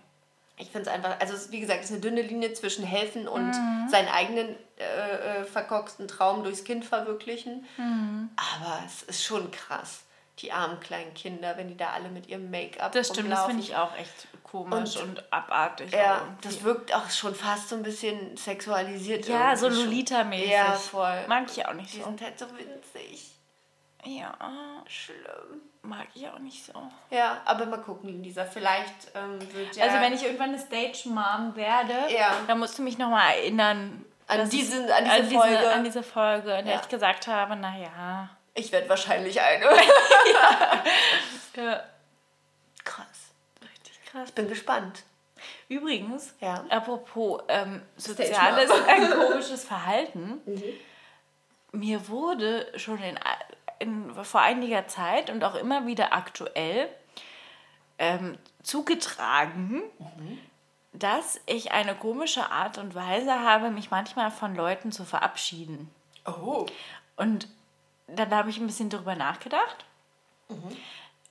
[0.59, 3.28] Ich finde es einfach, also es wie gesagt, es ist eine dünne Linie zwischen helfen
[3.28, 3.89] und Mhm.
[3.91, 7.66] seinen eigenen äh, äh, verkorksten Traum durchs Kind verwirklichen.
[7.76, 8.30] Mhm.
[8.37, 10.05] Aber es ist schon krass,
[10.39, 13.51] die armen kleinen Kinder, wenn die da alle mit ihrem Make-up Das stimmt, das rumlaufen.
[13.51, 14.28] finde ich auch echt
[14.64, 15.92] komisch und, abartig.
[15.92, 16.42] Ja, irgendwie.
[16.48, 19.26] das wirkt auch schon fast so ein bisschen sexualisiert.
[19.28, 19.68] ja, so.
[19.68, 20.50] Lolita-mäßig.
[20.50, 21.24] Ja, voll.
[21.28, 22.04] Mag ich auch nicht Die so.
[22.04, 23.30] sind halt so winzig.
[24.04, 24.36] Ja,
[24.86, 25.62] Schlimm.
[25.82, 26.72] mag ich auch nicht so.
[27.11, 28.44] Ja, aber mal gucken, Lisa.
[28.44, 29.84] Vielleicht ähm, wird ja...
[29.84, 32.32] Also wenn ich irgendwann eine Stage-Mom werde, Ja.
[32.46, 34.04] dann musst du mich nochmal erinnern.
[34.28, 35.70] An dass diese- es- an diese Folge.
[35.72, 36.80] an diese Folge, in der Ja.
[36.80, 38.28] ich gesagt habe, naja.
[38.54, 39.64] Ich werde wahrscheinlich eine.
[40.32, 40.82] Ja.
[41.52, 41.80] Krass.
[44.17, 44.29] Krass.
[44.31, 45.03] Ich bin gespannt.
[45.69, 46.64] Übrigens, Ja.
[46.71, 50.62] apropos ähm, soziales, ein komisches Verhalten, Mhm.
[51.73, 53.19] mir wurde schon in,
[53.79, 56.89] in, vor einiger Zeit und auch immer wieder aktuell
[57.99, 60.39] ähm, zugetragen, Mhm.
[60.95, 65.91] dass ich eine komische Art und Weise habe, mich manchmal von Leuten zu verabschieden.
[66.25, 66.64] Oh.
[67.17, 67.49] Und
[68.07, 69.85] dann habe ich ein bisschen drüber nachgedacht
[70.49, 70.77] Mhm.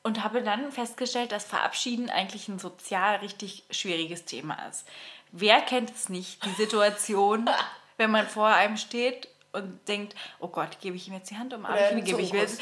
[0.05, 4.85] Und habe dann festgestellt, dass Verabschieden eigentlich ein sozial richtig schwieriges Thema ist.
[5.31, 7.49] Wer kennt es nicht, die Situation,
[7.97, 11.55] wenn man vor einem steht und denkt, oh Gott, gebe ich ihm jetzt die Hand,
[11.55, 12.61] umarme ich ihn, gebe ich mir jetzt...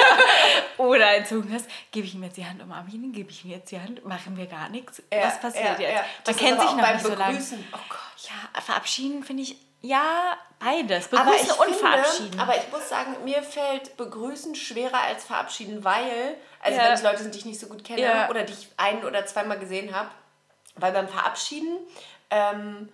[0.78, 1.62] Oder ein Zungenkuss,
[1.92, 4.04] gebe ich ihm jetzt die Hand, umarme ich ihn, gebe ich ihm jetzt die Hand,
[4.04, 5.00] machen wir gar nichts.
[5.12, 5.92] Ja, Was passiert ja, jetzt?
[5.92, 6.00] ja.
[6.00, 7.34] Man Das kennt sich noch nicht so lange.
[7.34, 7.64] Begrüßen.
[7.72, 8.00] Oh Gott.
[8.28, 11.08] Ja, verabschieden finde ich, ja, beides.
[11.08, 12.40] Begrüßen und finde, verabschieden.
[12.40, 16.86] Aber ich muss sagen, mir fällt Begrüßen schwerer als Verabschieden, weil, also Ja.
[16.86, 18.28] wenn es Leute sind, die ich nicht so gut kenne Ja.
[18.30, 20.08] oder die ich ein- oder zweimal gesehen habe,
[20.76, 21.76] weil beim Verabschieden
[22.30, 22.88] ähm,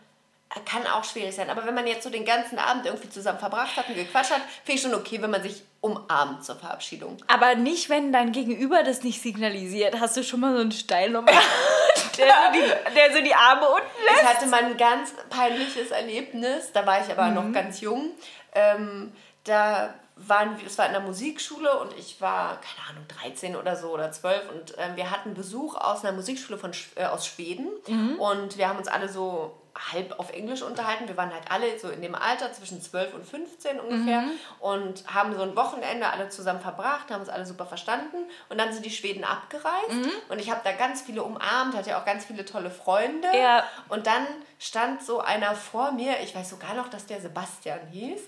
[0.67, 1.49] kann auch schwierig sein.
[1.49, 4.41] Aber wenn man jetzt so den ganzen Abend irgendwie zusammen verbracht hat und gequatscht hat,
[4.65, 7.17] finde ich schon okay, wenn man sich umarmt zur Verabschiedung.
[7.29, 9.99] Aber nicht, wenn dein Gegenüber das nicht signalisiert.
[10.01, 13.67] Hast du schon mal so einen Stein um der, so die, der so die Arme
[13.69, 14.23] unten lässt?
[14.23, 17.35] Ich hatte mal ein ganz peinliches Erlebnis, da war ich aber Mhm.
[17.35, 18.11] noch ganz jung.
[18.53, 19.13] Ähm,
[19.45, 19.95] da
[20.29, 23.89] waren wir, es war in der Musikschule und ich war, keine Ahnung, 13 oder so
[23.89, 28.17] oder 12 und ähm, wir hatten Besuch aus einer Musikschule von, äh, aus Schweden Mhm.
[28.21, 29.57] und wir haben uns alle so
[29.93, 31.07] halb auf Englisch unterhalten.
[31.07, 34.31] Wir waren halt alle so in dem Alter zwischen 12 und 15 ungefähr Mhm.
[34.59, 38.17] und haben so ein Wochenende alle zusammen verbracht, haben uns alle super verstanden
[38.49, 40.11] und dann sind die Schweden abgereist Mhm.
[40.29, 43.63] und ich habe da ganz viele umarmt, hatte ja auch ganz viele tolle Freunde Ja.
[43.89, 44.27] und dann
[44.59, 48.21] stand so einer vor mir, ich weiß sogar noch, dass der Sebastian hieß.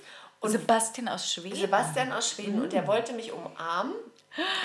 [0.43, 1.57] Und Sebastian aus Schweden.
[1.57, 3.95] Sebastian aus Schweden und der wollte mich umarmen,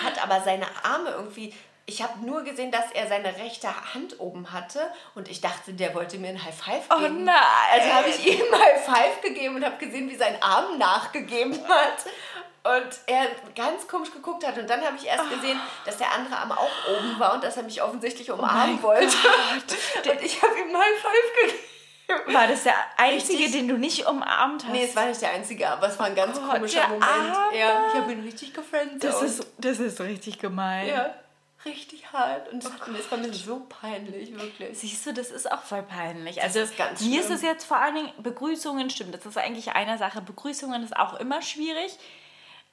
[0.03, 1.53] hat aber seine Arme irgendwie.
[1.89, 4.81] Ich habe nur gesehen, dass er seine rechte Hand oben hatte
[5.15, 7.23] und ich dachte, der wollte mir ein High Five Oh geben.
[7.23, 7.35] nein.
[7.71, 11.53] Also habe ich ihm ein High Five gegeben und habe gesehen, wie sein Arm nachgegeben
[11.69, 12.05] hat.
[12.63, 14.57] Und er ganz komisch geguckt hat.
[14.57, 17.55] Und dann habe ich erst gesehen, dass der andere Arm auch oben war und dass
[17.55, 19.05] er mich offensichtlich umarmen wollte.
[20.11, 21.59] Und ich habe ihm ein High Five gegeben.
[22.27, 24.71] War das der einzige, Richtig- den du nicht umarmt hast?
[24.71, 27.03] Nee, es war nicht der einzige, aber es war ein ganz Gott, komischer Moment.
[27.03, 27.57] Arme.
[27.57, 29.03] Ja, ich habe ihn richtig gefriendet.
[29.03, 30.87] das, ist, das ist richtig gemein.
[30.87, 31.13] ja,
[31.65, 32.47] richtig hart.
[32.53, 34.77] Und es es war mir so peinlich, wirklich.
[34.79, 36.41] Siehst du, das ist auch voll peinlich.
[36.41, 39.71] Also ist ganz mir ist es jetzt vor allen Dingen, Begrüßungen stimmt, das ist eigentlich
[39.73, 40.21] eine Sache.
[40.21, 41.97] Begrüßungen ist auch immer schwierig,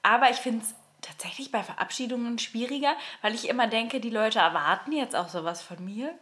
[0.01, 4.91] aber ich finde es tatsächlich bei Verabschiedungen schwieriger, weil ich immer denke, die Leute erwarten
[4.93, 6.13] jetzt auch sowas von mir.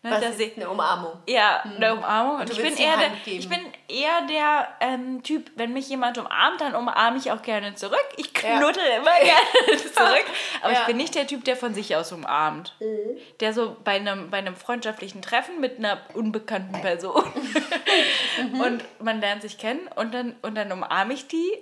[0.00, 1.20] Ne, Was dass ist eine Umarmung?
[1.26, 2.40] ja, eine Umarmung.
[2.40, 6.60] Und ich bin, eher der, ich bin eher der ähm, Typ, wenn mich jemand umarmt,
[6.60, 7.98] dann umarme ich auch gerne zurück.
[8.16, 8.58] Ich Ja.
[8.58, 10.24] knuddel immer gerne zurück.
[10.62, 10.80] Aber Ja.
[10.80, 12.76] ich bin nicht der Typ, der von sich aus umarmt.
[13.40, 17.24] Der so bei einem, bei einem freundschaftlichen Treffen mit einer unbekannten Person
[18.60, 21.58] und man lernt sich kennen und dann, und dann umarme ich die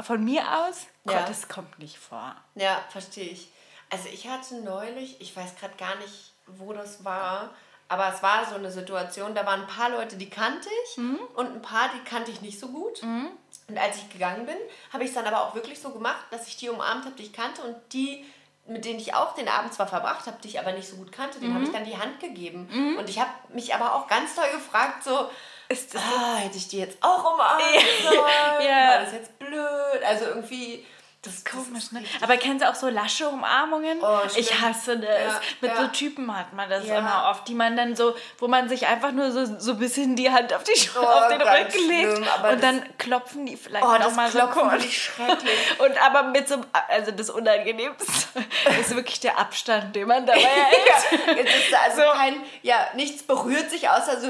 [0.00, 0.86] von mir aus.
[1.04, 1.18] Ja.
[1.18, 2.36] Gott, das kommt nicht vor.
[2.54, 3.48] Ja, verstehe ich.
[3.90, 7.50] Also ich hatte neulich, ich weiß gerade gar nicht, wo das war,
[7.88, 11.20] Aber es war so eine Situation, da waren ein paar Leute, die kannte ich Mhm.
[11.36, 13.00] und ein paar, die kannte ich nicht so gut.
[13.02, 14.56] Und als ich gegangen bin,
[14.92, 17.22] habe ich es dann aber auch wirklich so gemacht, dass ich die umarmt habe, die
[17.22, 18.24] ich kannte und die,
[18.66, 21.12] mit denen ich auch den Abend zwar verbracht habe, die ich aber nicht so gut
[21.12, 21.70] kannte, denen habe Mhm.
[21.70, 22.96] ich dann die Hand gegeben.
[22.98, 25.30] Und ich habe mich aber auch ganz toll gefragt, so,
[25.68, 27.84] Ist das ah, hätte ich die jetzt auch sollen?
[28.66, 28.88] Ja.
[28.90, 30.02] War das jetzt blöd?
[30.04, 30.84] Also irgendwie,
[31.26, 32.02] das ist Komisch, ne?
[32.22, 33.98] Aber kennst du auch so lasche Umarmungen?
[34.00, 35.08] Oh, ich hasse das.
[35.10, 35.76] Ja, Mit ja.
[35.82, 36.98] so Typen hat man das Ja.
[36.98, 40.16] immer oft, die man dann so, wo man sich einfach nur so, so ein bisschen
[40.16, 42.18] die Hand auf, die, Sch- Oh, auf den Rücken legt
[42.52, 44.84] und dann klopfen die vielleicht Oh, mal so kurz.
[45.78, 48.06] Und aber mit so, einem- also das Unangenehmste
[48.80, 51.36] ist wirklich der Abstand, den man dabei hält.
[51.38, 52.08] Jetzt ist da also So.
[52.18, 54.28] kein, ja, nichts berührt sich außer so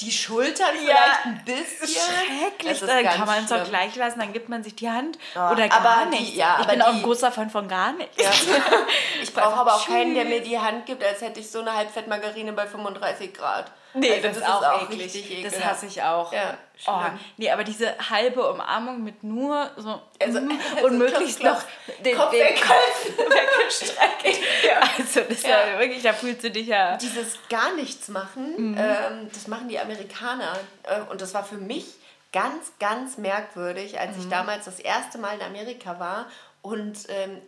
[0.00, 1.88] die Schultern Ja, vielleicht ein bisschen.
[1.88, 3.68] Schrecklich, dann kann man es auch schlimm.
[3.70, 6.64] gleich lassen, dann gibt man sich die Hand Ja, oder gar aber die- ja, ich
[6.64, 8.16] aber bin auch die- ein großer Fan von gar nichts.
[8.22, 8.30] Ja.
[9.22, 11.74] Ich brauche aber auch keinen, der mir die Hand gibt, als hätte ich so eine
[11.74, 13.70] Halbfettmargarine bei 35 Grad.
[13.94, 15.00] Nee, Also das, ist auch, eklig.
[15.14, 15.64] richtig Das ekelhaft.
[15.64, 16.32] hasse ich auch.
[16.32, 17.00] Ja, oh,
[17.38, 21.62] nee, aber diese halbe Umarmung mit nur so Also- mm, also und möglichst noch
[22.04, 22.54] den, Kopf den.
[22.56, 24.38] Kopf weggestreckt.
[24.66, 24.80] Ja.
[24.98, 25.66] Also das ja.
[25.72, 25.78] Ja.
[25.78, 26.96] wirklich, da fühlst du dich ja.
[26.98, 30.58] Dieses gar nichts machen, ähm, das machen die Amerikaner.
[30.82, 31.86] Äh, und das war für mich
[32.32, 36.26] ganz, ganz merkwürdig, als ich damals das erste Mal in Amerika war
[36.60, 37.40] und ähm,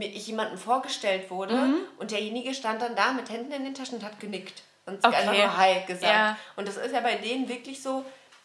[0.00, 1.58] jemandem vorgestellt wurde
[1.98, 5.16] und derjenige stand dann da mit Händen in den Taschen und hat genickt und Okay.
[5.16, 6.02] einfach nur Hi gesagt.
[6.12, 6.36] Ja.
[6.56, 8.04] Und das ist ja bei denen wirklich so,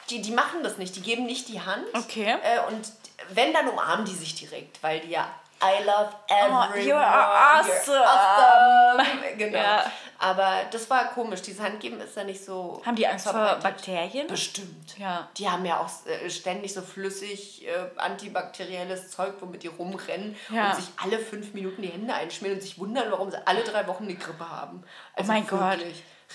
[0.10, 1.86] die, die machen das nicht, die geben nicht die Hand.
[1.93, 2.36] Okay.
[2.43, 2.91] Äh, und
[3.30, 5.28] wenn, dann umarmen die sich direkt, weil die ja
[5.64, 6.70] I love everyone.
[6.74, 8.06] Oh, you are you're awesome.
[8.06, 9.06] awesome.
[9.38, 9.58] Genau.
[9.58, 9.89] Ja.
[10.20, 11.41] Aber das war komisch.
[11.41, 12.82] Dieses Handgeben ist ja nicht so.
[12.86, 13.58] Haben die Angst vor.
[13.64, 14.28] Bakterien?
[14.28, 14.98] Bestimmt.
[14.98, 15.30] Ja.
[15.38, 20.70] Die haben ja auch äh, ständig so flüssig äh, antibakterielles Zeug, womit die rumrennen Ja.
[20.72, 23.88] und sich alle fünf Minuten die Hände einschmieren und sich wundern, warum sie alle drei
[23.88, 24.84] Wochen eine Grippe haben.
[25.16, 25.80] Also mein Gott.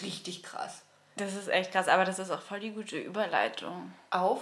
[0.02, 0.82] Richtig krass.
[1.16, 4.40] Das ist echt krass, aber das ist auch voll die gute Überleitung Auf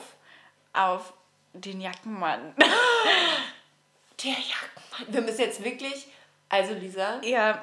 [0.72, 1.12] auf
[1.52, 2.54] den Jackenmann.
[4.22, 5.14] der Jackenmann.
[5.14, 6.08] Wir müssen jetzt wirklich.
[6.48, 7.62] Also, Lisa, ja,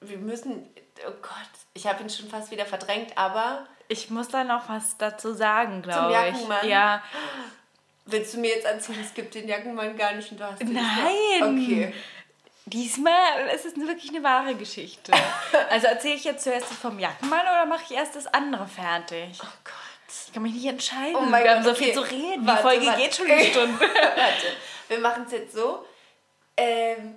[0.00, 0.66] wir müssen.
[1.06, 4.96] Oh Gott, ich habe ihn schon fast wieder verdrängt, aber ich muss da noch was
[4.96, 6.16] dazu sagen, Zum glaube ich.
[6.16, 6.68] Jackenmann?
[6.68, 7.02] Ja,
[8.06, 10.72] willst du mir jetzt erzählen, es gibt den Jackenmann gar nicht und du hast ihn
[10.72, 11.42] Nein.
[11.42, 11.94] Okay.
[12.66, 15.12] Diesmal ist es wirklich eine wahre Geschichte.
[15.70, 19.38] Also erzähle ich jetzt zuerst das vom Jackenmann oder mache ich erst das andere fertig?
[19.42, 20.26] Oh Gott.
[20.26, 21.16] Ich kann mich nicht entscheiden.
[21.16, 21.94] Oh mein Wir haben so viel okay.
[21.94, 22.46] zu reden.
[22.46, 23.00] Warte, Die Folge warte.
[23.02, 23.80] geht schon eine Stunde.
[23.80, 24.46] Warte,
[24.88, 25.86] wir machen es jetzt so.
[26.56, 27.16] Ähm,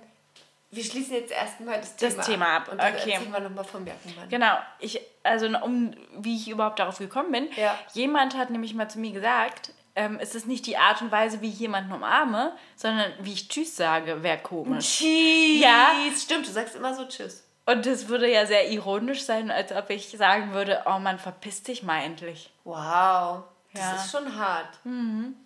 [0.70, 3.12] wir schließen jetzt erstmal das Thema, Das Thema ab, Und dann okay.
[3.12, 4.28] erzählen wir nochmal vom Jackenmann.
[4.28, 7.48] Genau, ich, also um wie ich überhaupt darauf gekommen bin.
[7.56, 7.78] Ja.
[7.92, 11.40] Jemand hat nämlich mal zu mir gesagt, ähm, es ist nicht die Art und Weise,
[11.40, 14.98] wie ich jemanden umarme, sondern wie ich Tschüss sage, wäre komisch.
[14.98, 15.60] Tschüss.
[15.62, 15.88] Ja.
[16.16, 17.42] Stimmt, du sagst immer so Tschüss.
[17.64, 21.64] Und das würde ja sehr ironisch sein, als ob ich sagen würde, oh man, verpiss
[21.64, 22.52] dich mal endlich.
[22.62, 23.42] Wow.
[23.72, 23.94] Das Ja.
[23.96, 24.68] ist schon hart.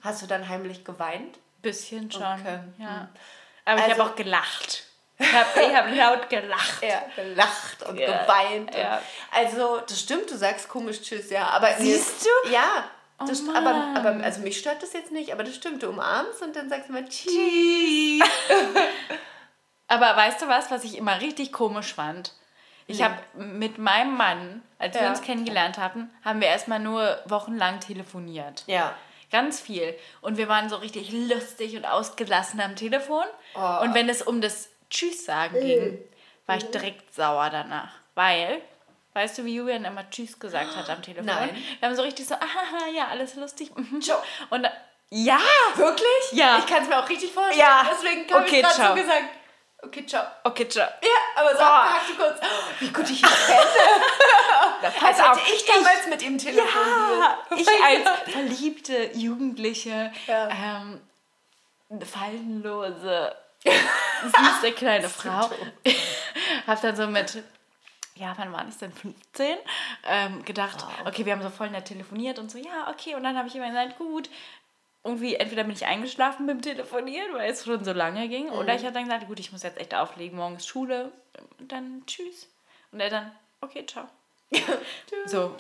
[0.02, 1.38] Hast du dann heimlich geweint?
[1.62, 2.22] Bisschen schon.
[2.22, 2.58] Okay.
[2.78, 3.08] Ja.
[3.64, 4.84] Aber ich Also- habe auch gelacht.
[5.18, 6.82] Ich habe ich hab laut gelacht.
[6.82, 8.74] Ja, gelacht und Ja, geweint.
[8.74, 8.94] ja.
[8.96, 9.02] Und,
[9.46, 11.46] also, das stimmt, du sagst komisch Tschüss, ja.
[11.48, 12.52] Aber Siehst mir, du?
[12.54, 12.84] Ja.
[13.26, 13.96] Das, Oh aber, Mann.
[13.96, 16.88] aber also mich stört das jetzt nicht, aber das stimmt, du umarmst und dann sagst
[16.88, 18.28] du mal Tschüss.
[19.88, 22.32] Aber weißt du was, was ich immer richtig komisch fand?
[22.86, 25.10] Ich habe mit meinem Mann, als wir Ja.
[25.10, 28.62] uns kennengelernt hatten, haben wir erstmal nur wochenlang telefoniert.
[28.66, 28.94] Ja.
[29.32, 29.96] Ganz viel.
[30.20, 33.24] Und wir waren so richtig lustig und ausgelassen am Telefon.
[33.54, 33.78] Oh.
[33.82, 35.98] Und wenn es um das Tschüss sagen ging,
[36.46, 37.92] war ich direkt sauer danach.
[38.16, 38.60] Weil,
[39.14, 41.26] weißt du, wie Julian immer Tschüss gesagt hat am Telefon?
[41.26, 41.62] Nein.
[41.78, 43.74] Wir haben so richtig so, aha, ja, alles lustig.
[43.76, 44.00] mhm.
[44.00, 44.22] Ciao.
[44.50, 44.68] Und
[45.12, 45.40] ja,
[45.74, 46.32] Wirklich?
[46.32, 46.58] Ja.
[46.58, 47.58] Ich kann es mir auch richtig vorstellen.
[47.58, 47.86] Ja.
[47.90, 49.24] Deswegen habe Okay, ich gerade so gesagt.
[49.82, 50.24] Okay, ciao.
[50.44, 50.86] okay, ciao.
[51.02, 52.38] Ja, aber so abgehakt du kurz.
[52.42, 54.82] Oh, wie gut ich ihn kenne.
[54.82, 56.68] Als Pass auf, ich damals mit ihm telefoniert.
[57.18, 60.48] Ja, ich als verliebte Jugendliche, Ja.
[60.50, 61.00] ähm,
[62.04, 63.34] fallenlose,
[63.64, 65.50] süße kleine Frau,
[66.66, 67.42] habe dann so mit,
[68.20, 69.56] ja, wann war ich denn, 15,
[70.06, 73.36] ähm, gedacht, okay, wir haben so voll nett telefoniert und so, ja, okay, und dann
[73.36, 74.28] habe ich immer gesagt, gut,
[75.02, 78.82] irgendwie, entweder bin ich eingeschlafen beim Telefonieren, weil es schon so lange ging, oder ich
[78.82, 81.10] habe dann gesagt, gut, ich muss jetzt echt auflegen, morgen ist Schule,
[81.58, 82.48] dann tschüss.
[82.92, 84.06] Und er dann, okay, ciao.
[85.26, 85.56] So.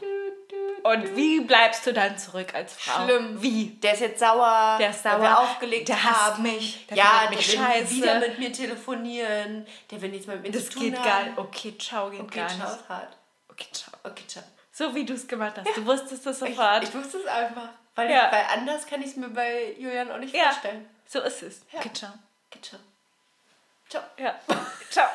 [0.82, 3.04] Und wie bleibst du dann zurück als Frau?
[3.04, 3.40] Schlimm.
[3.42, 3.66] Wie?
[3.82, 4.76] Der ist jetzt sauer.
[4.78, 5.20] Der ist sauer.
[5.20, 6.86] wir aufgelegt Der hasst mich.
[6.88, 7.90] Der ja, findet mich der will scheiße.
[7.94, 9.66] wieder mit mir telefonieren.
[9.90, 11.04] Der will nichts mehr mit mir Das zu tun geht haben.
[11.04, 11.38] gar nicht.
[11.38, 12.88] Okay, ciao geht Okay, gar ciao, nicht.
[12.88, 13.16] hart.
[13.50, 13.92] Okay, ciao.
[14.04, 14.44] Okay, ciao.
[14.72, 15.76] So wie du es gemacht hast.
[15.76, 16.82] Du wusstest es Ich, sofort.
[16.84, 17.68] ich wusste es einfach.
[17.94, 18.30] Weil, Ja.
[18.32, 20.88] weil anders kann ich es mir bei Julian auch nicht ja, vorstellen.
[21.06, 21.60] so ist es.
[21.72, 21.80] Ja.
[21.80, 22.10] Okay, ciao.
[22.50, 22.80] Okay, ciao.
[23.88, 24.02] Ciao.
[24.16, 24.34] Ja.
[24.90, 25.08] ciao.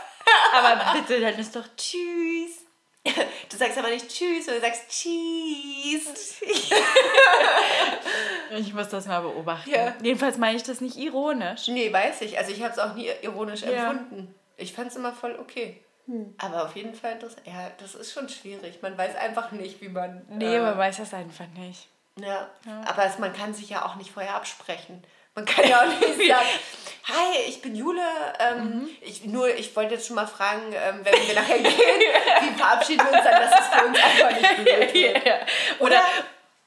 [0.54, 2.65] Aber bitte, dann ist doch tschüss.
[3.50, 6.10] Du sagst aber nicht Tschüss, sondern du sagst Cheese.
[8.58, 9.70] Ich muss das mal beobachten.
[9.70, 9.94] Ja.
[10.02, 11.68] Jedenfalls meine ich das nicht ironisch.
[11.68, 12.38] Nee, weiß ich.
[12.38, 13.90] Also ich habe es auch nie ironisch Ja.
[13.90, 13.98] Hm.
[13.98, 14.36] empfunden.
[14.58, 15.82] Ich fand es immer voll okay.
[16.38, 17.42] Aber auf jeden Fall interessant.
[17.46, 18.80] Ja, das ist schon schwierig.
[18.82, 20.24] Man weiß einfach nicht, wie man.
[20.30, 21.88] Nee, äh, man weiß das einfach nicht.
[22.20, 22.50] Ja,
[22.86, 25.04] aber es, man kann sich ja auch nicht vorher absprechen.
[25.36, 26.48] Man kann ja auch nicht sagen,
[27.08, 28.02] hi, ich bin Jule.
[28.40, 28.90] Ähm, Mhm.
[29.02, 31.72] ich, nur, ich wollte jetzt schon mal fragen, ähm, wenn wir nachher gehen,
[32.42, 34.94] wie verabschieden wir uns dann, dass es für uns einfach nicht berührt
[35.26, 35.42] wird.
[35.80, 36.02] Oder,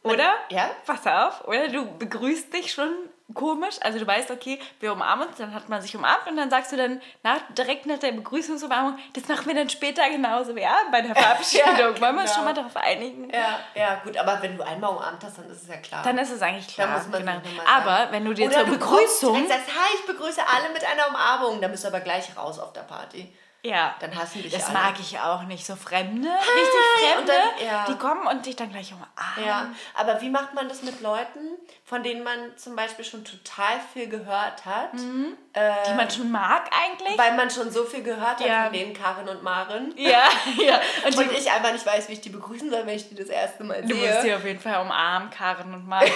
[0.03, 0.71] oder, Ja?
[0.87, 2.93] pass auf, oder du begrüßt dich schon
[3.35, 6.49] komisch, also du weißt, okay, wir umarmen uns, dann hat man sich umarmt und dann
[6.51, 10.77] sagst du dann nach, direkt nach der Begrüßungsumarmung, das machen wir dann später genauso, ja,
[10.91, 11.69] bei der Verabschiedung.
[11.79, 12.35] Ja, Wollen wir uns genau.
[12.35, 13.31] schon mal darauf einigen?
[13.31, 16.03] Ja, ja, gut, aber wenn du einmal umarmt hast, dann ist es ja klar.
[16.03, 16.89] Dann ist es eigentlich klar.
[16.89, 17.63] muss man genau.
[17.67, 21.61] Aber wenn du dir Oder zur Begrüßung, sagst, hi, ich begrüße alle mit einer Umarmung,
[21.61, 23.33] dann bist du aber gleich raus auf der Party.
[23.65, 24.75] Ja, Dann hassen dich das alle.
[24.79, 27.85] mag ich auch nicht, so Fremde, richtig Fremde, dann- ja.
[27.89, 29.45] die kommen und dich dann gleich umarmen.
[29.47, 31.41] Ja, aber wie macht man das mit Leuten,
[31.85, 34.91] von denen man zum Beispiel schon total viel gehört hat?
[34.95, 37.19] Die man schon mag eigentlich.
[37.19, 38.65] Weil man schon so viel gehört hat Ja.
[38.65, 39.93] von denen Karin und Maren.
[39.97, 40.81] ja, ja.
[41.05, 43.17] Und die, Und ich einfach nicht weiß, wie ich die begrüßen soll, wenn ich die
[43.17, 44.23] das erste Mal du musst sehe.
[44.23, 46.09] sie auf jeden Fall umarmen, Karen und Maren.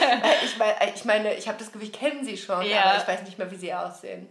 [0.00, 2.84] Äh, Ich meine, ich, meine, ich habe das Gefühl, ich kenne sie schon, Ja.
[2.84, 4.28] aber ich weiß nicht mehr, wie sie aussehen.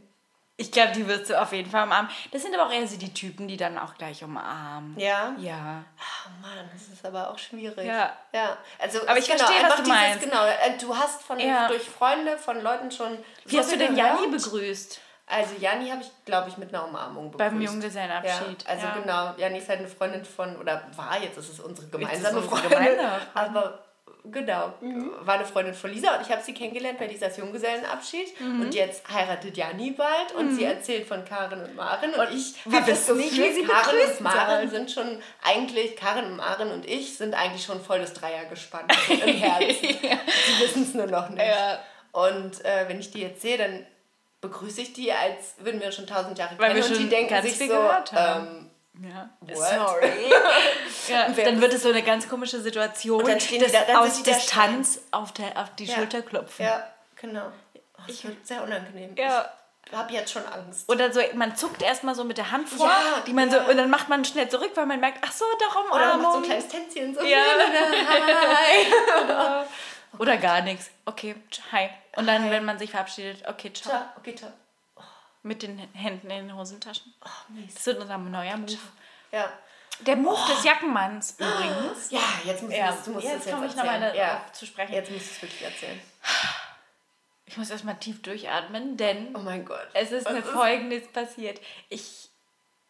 [0.57, 2.09] Ich glaube, die wirst du auf jeden Fall umarmen.
[2.31, 4.97] Das sind aber auch eher so die Typen, die dann auch gleich umarmen.
[4.97, 5.35] Ja?
[5.37, 5.83] Ja.
[5.99, 7.85] Oh Mann, das ist aber auch schwierig.
[7.85, 8.13] Ja.
[8.33, 8.57] ja.
[8.79, 10.21] Also, Aber ich genau, verstehe, was einfach du meinst.
[10.23, 11.67] Genau, äh, du hast von, Ja.
[11.67, 13.17] durch Freunde von Leuten schon.
[13.45, 13.97] Wie hast du denn.
[13.97, 15.01] Janni begrüßt?
[15.27, 17.49] Also Janni habe ich, glaube ich, mit einer Umarmung begrüßt.
[17.51, 18.67] Beim Ja, Junggesellenabschied.
[18.67, 18.93] also ja.
[19.01, 22.55] genau, Janni ist halt eine Freundin von, oder war, jetzt ist es unsere gemeinsame unsere
[22.57, 22.69] Freundin.
[22.79, 23.84] gemeinsame Aber
[24.31, 24.73] genau,
[25.21, 28.39] war eine Freundin von Lisa und ich habe sie kennengelernt bei Lisas Junggesellenabschied.
[28.39, 28.61] Mhm.
[28.61, 32.13] Und jetzt heiratet Janni bald und sie erzählt von Karin und Maren.
[32.13, 36.25] Und, ich habe das wissen nicht, wie sie Karin und Maren sind schon eigentlich, Karin
[36.25, 39.75] und Maren und ich sind eigentlich schon voll das Dreiergespann im Herzen.
[39.81, 41.45] Sie wissen es nur noch nicht.
[41.45, 41.79] Ja.
[42.11, 43.85] Und äh, wenn ich die jetzt sehe, dann
[44.41, 46.83] begrüße ich die, als würden wir schon tausend Jahre Weil kennen.
[46.83, 47.73] und die denken sich so,
[48.15, 48.69] ähm,
[49.01, 49.29] Ja.
[49.41, 49.57] What?
[49.57, 50.31] Sorry.
[51.09, 53.83] ja, dann wird es so eine ganz komische Situation, Und dann stehen die das da-
[53.93, 55.95] dann aus die da Distanz auf, der, auf die Ja.
[55.95, 56.65] Schulter klopfen.
[56.65, 57.47] ja, genau.
[57.97, 59.15] Oh, das wird sehr unangenehm.
[59.17, 59.51] Ja.
[59.87, 60.89] Ich habe jetzt schon Angst.
[60.89, 63.77] Oder so, man zuckt erstmal so mit der Hand vor, Ja, die man so, und
[63.77, 66.37] dann macht man schnell zurück, weil man merkt, ach so, doch Oder man macht so
[66.39, 67.13] ein kleines Tänzchen.
[67.13, 67.21] So.
[67.21, 67.37] Ja.
[67.37, 69.65] Hi.
[70.17, 70.89] Oder gar nichts.
[71.05, 71.35] Okay,
[71.71, 71.89] hi.
[72.15, 72.51] Und dann, Hi.
[72.51, 73.91] wenn man sich verabschiedet, okay, ciao.
[73.91, 74.49] Ciao, okay, ciao.
[75.45, 77.13] Mit den Händen in den Hosentaschen.
[77.23, 77.29] Oh.
[77.71, 78.79] Das wird unser neuer Move.
[79.31, 79.47] Ja.
[79.99, 82.09] Der Move des Jackenmanns übrigens.
[82.09, 84.43] Ja, jetzt musst Ja, du musst jetzt das jetzt komme ich nochmal ja.
[84.51, 84.93] zu sprechen.
[84.93, 86.01] Jetzt musst du es wirklich erzählen.
[87.45, 89.87] Ich muss erstmal tief durchatmen, denn Oh mein Gott.
[89.93, 91.61] es ist Was mir folgendes passiert.
[91.89, 92.29] Ich,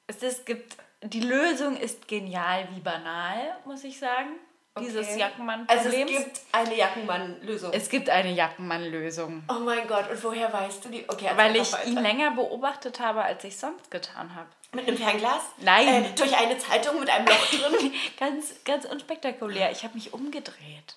[0.08, 4.30] es ist, gibt, die Lösung ist genial wie banal, muss ich sagen.
[4.78, 5.20] Dieses Okay.
[5.20, 5.86] Jackenmann-Problems.
[5.86, 7.72] Also es gibt eine Jackenmann-Lösung.
[7.74, 9.44] es gibt eine Jackenmann-Lösung.
[9.48, 11.06] Oh mein Gott, und woher weißt du die?
[11.08, 11.86] Okay, Weil ich weiter.
[11.88, 14.50] ihn länger beobachtet habe, als ich sonst getan habe.
[14.74, 15.44] Mit einem Fernglas?
[15.60, 15.88] Nein.
[15.88, 17.94] Äh, durch eine Zeitung mit einem Loch drin?
[18.20, 19.72] Ganz, ganz unspektakulär.
[19.72, 20.96] Ich habe mich umgedreht.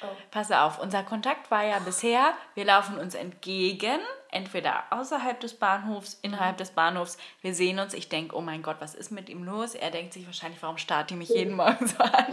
[0.00, 0.06] Oh.
[0.30, 3.98] Pass auf, unser Kontakt war ja bisher, wir laufen uns entgegen,
[4.34, 7.18] entweder außerhalb des Bahnhofs, innerhalb des Bahnhofs.
[7.40, 9.74] Wir sehen uns, ich denke, oh mein Gott, was ist mit ihm los?
[9.74, 12.26] Er denkt sich wahrscheinlich, warum starrt die mich jeden Morgen so an?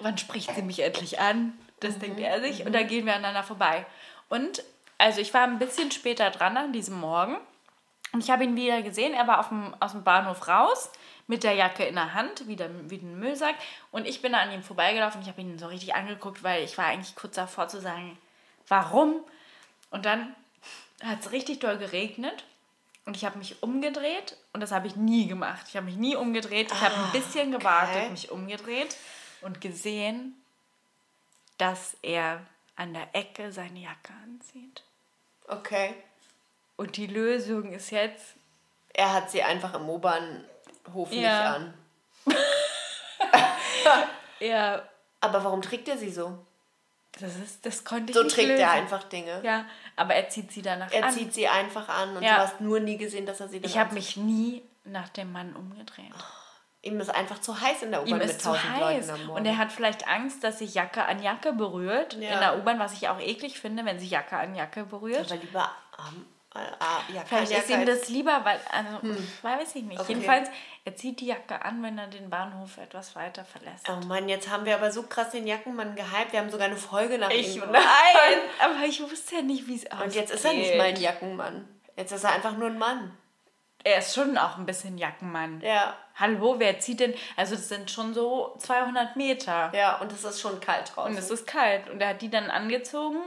[0.00, 1.52] Wann spricht sie mich endlich an?
[1.80, 2.64] Das denkt er sich.
[2.64, 3.84] Und dann gehen wir aneinander vorbei.
[4.28, 4.64] Und
[4.98, 7.36] also ich war ein bisschen später dran an diesem Morgen.
[8.12, 9.12] Und ich habe ihn wieder gesehen.
[9.12, 10.90] Er war auf dem, aus dem Bahnhof raus
[11.26, 13.56] mit der Jacke in der Hand, wieder wie ein Müllsack.
[13.90, 15.20] Und ich bin an ihm vorbeigelaufen.
[15.22, 18.16] Ich habe ihn so richtig angeguckt, weil ich war eigentlich kurz davor zu sagen,
[18.68, 19.20] warum?
[19.90, 20.34] Und dann
[21.02, 22.44] hat es richtig doll geregnet.
[23.04, 24.36] Und ich habe mich umgedreht.
[24.52, 25.66] Und das habe ich nie gemacht.
[25.68, 26.72] Ich habe mich nie umgedreht.
[26.72, 28.10] Ich habe ein bisschen gewartet, okay.
[28.10, 28.96] mich umgedreht
[29.42, 30.34] und gesehen,
[31.58, 32.44] dass er
[32.74, 34.82] an der Ecke seine Jacke anzieht.
[35.46, 35.94] Okay.
[36.76, 38.34] Und die Lösung ist jetzt,
[38.92, 41.54] Er hat sie einfach im U-Bahnhof nicht Ja.
[41.54, 41.74] an.
[44.40, 44.88] er
[45.20, 46.44] Aber warum trägt er sie so?
[47.18, 48.60] Das, ist, das konnte ich So nicht trägt lösen.
[48.62, 49.40] er einfach Dinge.
[49.42, 49.64] Ja,
[49.96, 51.12] aber er zieht sie danach Er an.
[51.12, 52.36] zieht sie einfach an und Ja.
[52.36, 55.56] du hast nur nie gesehen, dass er sie ich habe mich nie nach dem Mann
[55.56, 56.12] umgedreht.
[56.82, 59.08] Ihm ist einfach zu heiß in der U-Bahn mit ist zu tausend heiß.
[59.08, 59.40] Leuten am Morgen.
[59.40, 62.34] Und er hat vielleicht Angst, dass sich Jacke an Jacke berührt Ja.
[62.34, 65.32] in der U-Bahn, was ich auch eklig finde, wenn sich Jacke an Jacke berührt.
[65.32, 66.26] aber lieber ähm,
[66.58, 69.98] äh, ja, Vielleicht ist ihm das lieber, weil, also, weiß ich nicht.
[69.98, 70.00] Hm.
[70.00, 70.12] Okay.
[70.12, 70.48] Jedenfalls,
[70.84, 73.88] er zieht die Jacke an, wenn er den Bahnhof etwas weiter verlässt.
[73.88, 76.32] Oh Mann, jetzt haben wir aber so krass den Jackenmann gehypt.
[76.32, 77.82] Wir haben sogar eine Folge nach Ich ihm gemacht.
[78.60, 80.04] aber ich wusste ja nicht, wie es aussieht.
[80.06, 81.68] Und jetzt ist er nicht mal ein Jackenmann.
[81.96, 83.16] Jetzt ist er einfach nur ein Mann.
[83.84, 85.60] er ist schon auch ein bisschen Jackenmann.
[85.60, 85.96] Ja.
[86.18, 87.14] Hallo, wer zieht denn?
[87.36, 89.70] Also das sind schon so 200 Meter.
[89.74, 91.12] Ja, und es ist schon kalt draußen.
[91.12, 91.88] Und es ist kalt.
[91.90, 93.18] Und er hat die dann angezogen.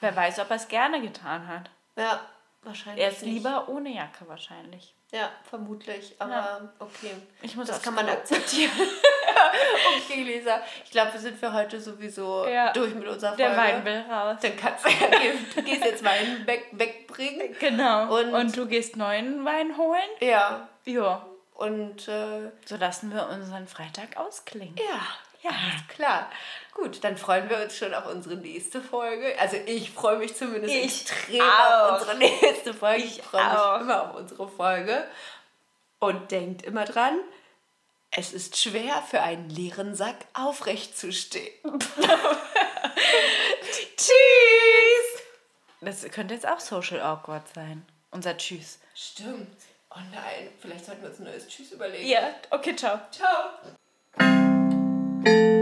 [0.00, 1.70] Wer weiß, ob er es gerne getan hat.
[1.96, 2.20] ja,
[2.64, 3.04] wahrscheinlich.
[3.04, 4.94] Er ist lieber ohne Jacke wahrscheinlich.
[5.12, 6.14] Ja, vermutlich.
[6.18, 6.72] Aber Ja.
[6.80, 7.12] okay.
[7.42, 8.72] Ich muss das kann man akzeptieren.
[9.96, 10.60] okay, Lisa.
[10.84, 12.72] Ich glaube, wir sind für heute sowieso Ja.
[12.72, 13.60] durch mit unserer Der Folge.
[13.62, 14.38] Wein will raus.
[14.42, 15.46] Dann kannst du ja gehen.
[15.54, 17.54] Du gehst jetzt Wein weg, wegbringen.
[17.60, 18.16] Genau.
[18.18, 20.00] Und- Und, du gehst neuen Wein holen?
[20.20, 20.68] Ja.
[20.84, 21.24] Ja.
[21.54, 24.74] Und äh, So lassen wir unseren Freitag ausklingen.
[24.76, 25.00] ja,
[25.44, 26.30] ja, ist klar.
[26.72, 29.38] Gut, dann freuen wir uns schon auf unsere nächste Folge.
[29.38, 31.92] Also ich freue mich zumindest Ich extrem auch.
[31.92, 33.04] auf unsere nächste Folge.
[33.04, 35.06] Ich, Ich freue mich immer auf unsere Folge.
[36.00, 37.18] Und denkt immer dran,
[38.10, 41.52] es ist schwer für einen leeren Sack aufrecht zu stehen.
[43.96, 45.22] Tschüss!
[45.80, 47.84] Das könnte jetzt auch social awkward sein.
[48.10, 48.78] Unser Tschüss.
[48.94, 49.56] Stimmt.
[49.90, 52.06] Oh nein, vielleicht sollten wir uns ein neues Tschüss überlegen.
[52.08, 52.98] Ja, okay, ciao.
[53.10, 54.53] Ciao.
[55.24, 55.53] Thank you.